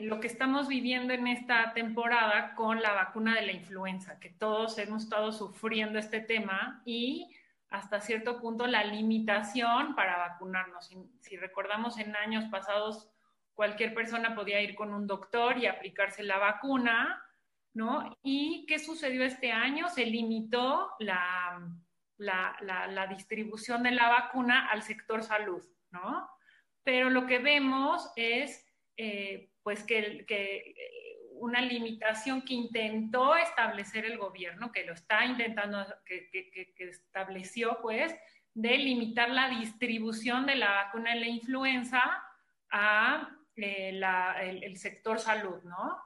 [0.03, 4.79] lo que estamos viviendo en esta temporada con la vacuna de la influenza, que todos
[4.79, 7.31] hemos estado sufriendo este tema y
[7.71, 10.91] hasta cierto punto la limitación para vacunarnos.
[11.21, 13.09] Si, recordamos en años pasados,
[13.55, 17.23] cualquier persona podía ir con un doctor y aplicarse la vacuna,
[17.73, 18.19] ¿no?
[18.23, 19.89] ¿Y qué sucedió este año?
[19.89, 21.61] Se limitó la,
[22.19, 26.29] la, distribución de la vacuna al sector salud, ¿no?
[26.83, 28.65] Pero lo que vemos es,
[28.97, 30.75] eh, pues, que, que
[31.39, 36.29] una limitación que intentó establecer el gobierno, que lo está intentando, que,
[36.79, 38.15] estableció, pues,
[38.55, 42.03] de limitar la distribución de la vacuna de la influenza
[42.71, 44.01] a eh,
[44.63, 45.99] el, sector salud, ¿no?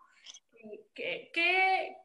[0.94, 1.30] ¿Qué,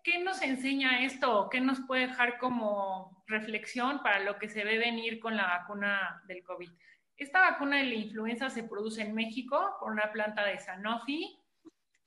[0.03, 1.49] ¿Qué, nos enseña esto?
[1.49, 6.22] ¿Qué nos puede dejar como reflexión para lo que se ve venir con la vacuna
[6.28, 6.70] del COVID?
[7.18, 11.39] Esta vacuna de la influenza se produce en México por una planta de Sanofi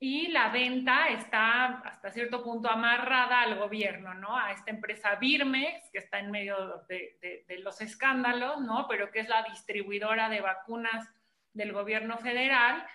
[0.01, 4.37] y la venta está hasta cierto punto amarrada al gobierno, ¿no?
[4.37, 8.87] A esta empresa Birmex, que está en medio de, los escándalos, ¿no?
[8.89, 11.09] Pero que es la distribuidora de vacunas
[11.53, 12.87] del gobierno federal.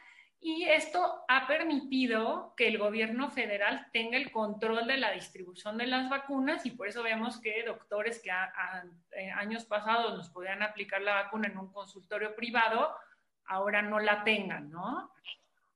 [0.76, 6.10] Esto ha permitido que el gobierno federal tenga el control de la distribución de las
[6.10, 8.32] vacunas y por eso vemos que doctores que
[9.12, 12.96] eh, años pasados nos podían aplicar la vacuna en un consultorio privado,
[13.46, 15.12] ahora no la tengan, ¿no?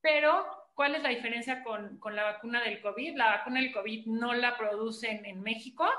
[0.01, 3.15] Pero ¿Cuál es la diferencia con, la vacuna del COVID?
[3.15, 5.89] La vacuna del COVID no la producen en México,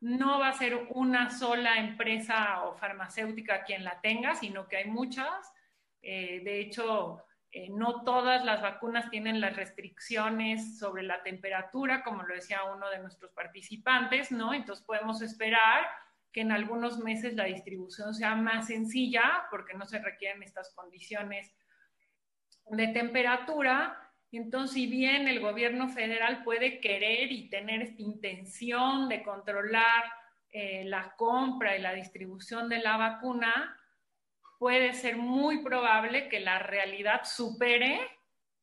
[0.00, 4.84] no va a ser una sola empresa o farmacéutica quien la tenga, sino que hay
[4.84, 5.52] muchas.
[6.00, 12.22] Eh, de hecho, eh, no todas las vacunas tienen las restricciones sobre la temperatura, como
[12.22, 14.52] lo decía uno de nuestros participantes, ¿no?
[14.52, 15.86] Entonces podemos esperar
[16.30, 21.54] que en algunos meses la distribución sea más sencilla porque no se requieren estas condiciones
[22.66, 23.96] de temperatura.
[24.30, 30.04] Entonces, si bien el gobierno federal puede querer y tener esta intención de controlar
[30.50, 33.74] eh, la compra y la distribución de la vacuna,
[34.58, 38.00] puede ser muy probable que la realidad supere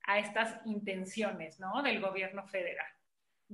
[0.04, 1.82] a estas intenciones ¿no?
[1.82, 2.88] del gobierno federal.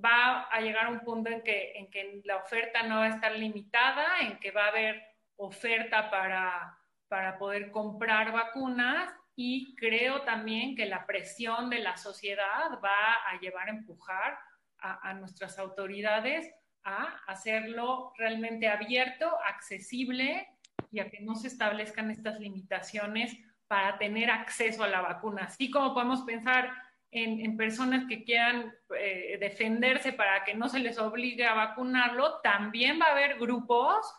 [0.03, 3.31] Va a llegar un punto en que, en que la oferta no va a estar
[3.33, 5.03] limitada, en que va a haber
[5.35, 6.77] oferta para,
[7.07, 13.39] para poder comprar vacunas y creo también que la presión de la sociedad va a
[13.39, 14.37] llevar a empujar
[14.79, 16.51] a, nuestras autoridades
[16.83, 20.47] a hacerlo realmente abierto, accesible
[20.91, 23.37] y a que no se establezcan estas limitaciones
[23.67, 25.45] para tener acceso a la vacuna.
[25.45, 26.71] Así como podemos pensar
[27.11, 32.99] en, personas que quieran eh, defenderse para que no se les obligue a vacunarlo, también
[32.99, 34.13] va a haber grupos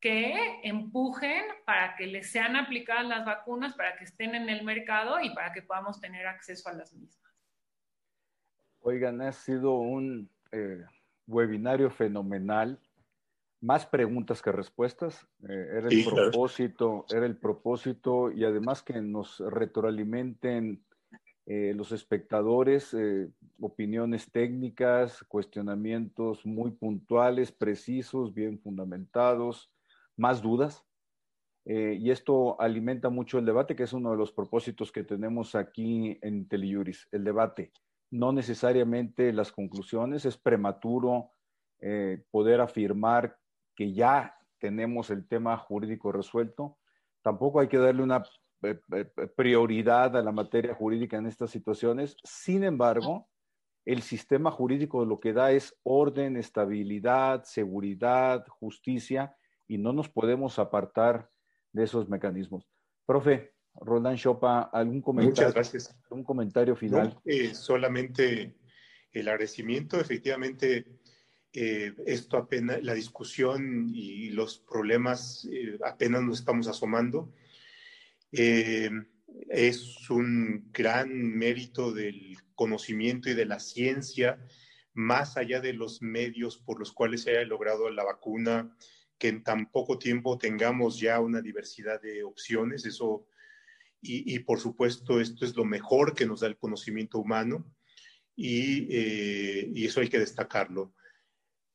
[0.00, 5.20] que empujen para que les sean aplicadas las vacunas, para que estén en el mercado
[5.20, 7.34] y para que podamos tener acceso a las mismas.
[8.80, 10.84] Oigan, ha sido un eh,
[11.26, 12.78] webinario fenomenal.
[13.66, 15.26] Más preguntas que respuestas.
[15.48, 20.86] Eh, era el propósito, era el propósito y además que nos retroalimenten
[21.48, 23.28] eh, los espectadores, eh,
[23.60, 29.72] opiniones técnicas, cuestionamientos muy puntuales, precisos, bien fundamentados,
[30.16, 30.84] más dudas.
[31.64, 35.54] Eh, y esto alimenta mucho el debate, que es uno de los propósitos que tenemos
[35.54, 37.70] aquí en Teleyuris, el debate.
[38.10, 41.30] No necesariamente las conclusiones, es prematuro
[42.30, 43.36] poder afirmar
[43.76, 46.78] que ya tenemos el tema jurídico resuelto.
[47.22, 48.24] Tampoco hay que darle una
[48.62, 49.04] eh, eh,
[49.36, 52.16] prioridad a la materia jurídica en estas situaciones.
[52.24, 53.28] Sin embargo,
[53.84, 59.36] el sistema jurídico lo que da es orden, estabilidad, seguridad, justicia,
[59.68, 61.30] y no nos podemos apartar
[61.72, 62.68] de esos mecanismos.
[63.04, 65.96] Profe, Roland Chopa, ¿algún comentario, gracias.
[66.04, 67.18] ¿algún comentario final?
[67.24, 68.56] Eh, solamente
[69.12, 70.86] el agradecimiento, efectivamente,
[71.56, 75.48] esto apenas, la discusión y los problemas
[75.82, 77.32] apenas nos estamos asomando
[78.32, 78.90] eh,
[79.48, 84.38] es un gran mérito del conocimiento y de la ciencia,
[84.94, 88.76] más allá de los medios por los cuales se haya logrado la vacuna,
[89.18, 93.26] que en tan poco tiempo tengamos ya una diversidad de opciones, eso,
[94.02, 97.66] y, por supuesto esto es lo mejor que nos da el conocimiento humano,
[98.34, 100.94] y, eh, y eso hay que destacarlo.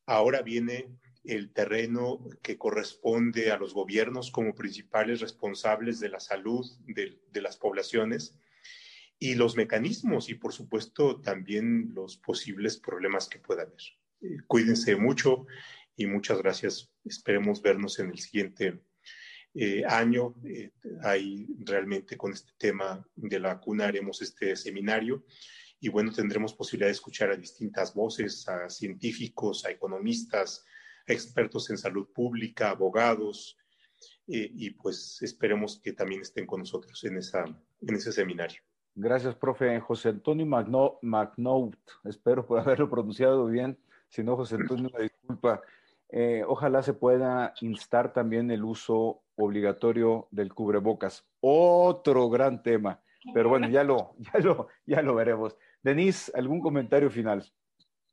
[0.05, 0.89] Ahora viene
[1.23, 7.57] el terreno que corresponde a los gobiernos como principales responsables de la salud de, las
[7.57, 8.35] poblaciones
[9.19, 13.81] y los mecanismos y por supuesto también los posibles problemas que pueda haber.
[14.21, 15.45] Eh, cuídense mucho
[15.95, 16.91] y muchas gracias.
[17.05, 18.81] Esperemos vernos en el siguiente
[19.53, 20.33] eh, año.
[20.43, 20.71] Eh,
[21.03, 25.23] ahí realmente con este tema de la vacuna haremos este seminario
[25.81, 30.63] y bueno, tendremos posibilidad de escuchar a distintas voces, a científicos, a economistas,
[31.07, 33.57] expertos en salud pública, abogados,
[34.27, 38.61] eh, y pues esperemos que también estén con nosotros en, esa, en ese seminario.
[38.93, 39.79] Gracias, profe.
[39.79, 43.77] José Antonio McNaught, espero por haberlo pronunciado bien,
[44.07, 45.61] si no, José Antonio, una disculpa.
[46.09, 51.25] Eh, ojalá se pueda instar también el uso obligatorio del cubrebocas.
[51.39, 53.01] Otro gran tema,
[53.33, 55.55] pero bueno, ya lo, ya lo, ya lo veremos.
[55.81, 57.43] Denise, ¿algún comentario final?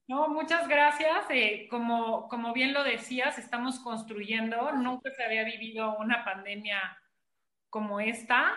[0.06, 1.26] No, muchas gracias.
[1.30, 6.80] Eh, como, como bien lo decías, estamos construyendo, nunca se había vivido una pandemia
[7.68, 8.54] como esta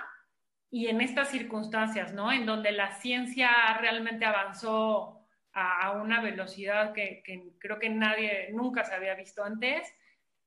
[0.69, 2.31] y en estas circunstancias, ¿no?
[2.31, 7.21] En donde la ciencia realmente avanzó a, una velocidad que,
[7.59, 9.93] creo que nadie nunca se había visto antes.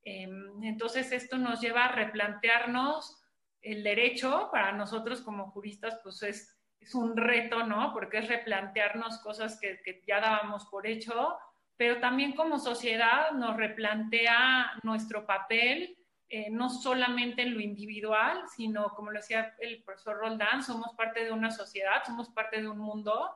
[0.03, 3.24] Em, entonces, esto nos lleva a replantearnos
[3.65, 6.55] el derecho para nosotros como juristas, pues es
[6.85, 7.93] es un reto, ¿no?
[7.93, 11.37] Porque es replantearnos cosas que, ya dábamos por hecho,
[11.77, 15.97] pero también como sociedad nos replantea nuestro papel,
[16.29, 21.25] eh, no solamente en lo individual, sino, como lo decía el profesor Roldán, somos parte
[21.25, 23.35] de una sociedad, somos parte de un mundo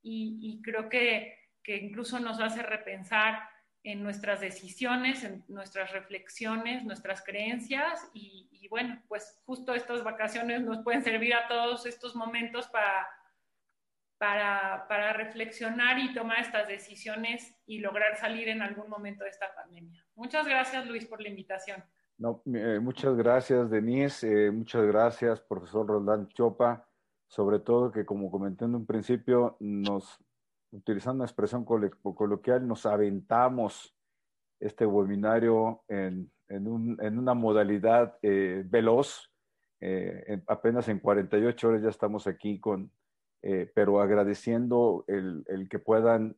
[0.00, 3.40] y, creo que, que incluso nos hace repensar
[3.84, 10.82] en nuestras decisiones, en nuestras reflexiones, nuestras creencias y, bueno, pues justo estas vacaciones nos
[10.82, 13.06] pueden servir a todos estos momentos para,
[14.16, 19.54] para, para, reflexionar y tomar estas decisiones y lograr salir en algún momento de esta
[19.54, 20.02] pandemia.
[20.14, 21.84] Muchas gracias, Luis, por la invitación.
[22.16, 24.46] No, eh, muchas gracias, Denise.
[24.46, 26.88] Eh, muchas gracias, profesor Roldán Chopa.
[27.26, 30.23] Sobre todo que, como comenté en un principio, nos
[30.74, 33.94] utilizando una expresión coloquial, nos aventamos
[34.60, 39.30] este webinario en, una modalidad eh, veloz.
[39.80, 42.90] Eh, apenas en 48 horas ya estamos aquí con,
[43.42, 46.36] eh, pero agradeciendo el, que puedan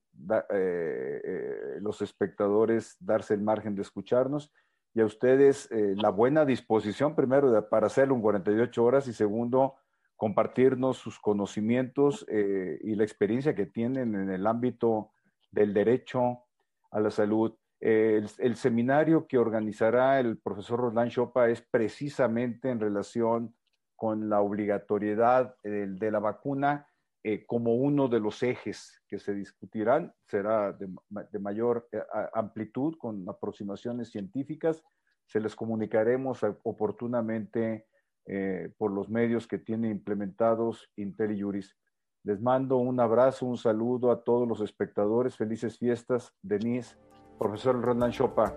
[1.81, 4.53] los espectadores darse el margen de escucharnos
[4.95, 9.77] y a ustedes la buena disposición, primero, para hacerlo en 48 horas y segundo,
[10.17, 15.13] compartirnos sus conocimientos eh, y la experiencia que tienen en el ámbito
[15.51, 16.45] del derecho
[16.91, 17.55] a la salud.
[17.81, 23.55] el, seminario que organizará el profesor Roland Chopa es precisamente en relación
[23.95, 26.87] con la obligatoriedad eh, de la vacuna
[27.23, 30.15] eh, como uno de los ejes que se discutirán.
[30.27, 31.89] Será de mayor
[32.33, 34.83] amplitud con aproximaciones científicas.
[35.27, 37.87] Se les comunicaremos oportunamente
[38.27, 41.77] eh, por los medios que tiene implementados IntelliJuris.
[42.25, 45.37] Les mando un abrazo, un saludo a todos los espectadores.
[45.37, 46.33] Felices fiestas.
[46.43, 46.97] Denise,
[47.39, 48.53] profesor Roland Chopa.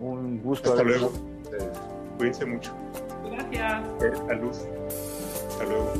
[0.00, 0.70] Un gusto.
[0.70, 1.10] Hasta luego.
[2.18, 2.74] Cuídense mucho.
[3.24, 3.88] Gracias.
[4.02, 5.92] Eh, Hasta luego.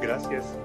[0.00, 0.58] Gracias.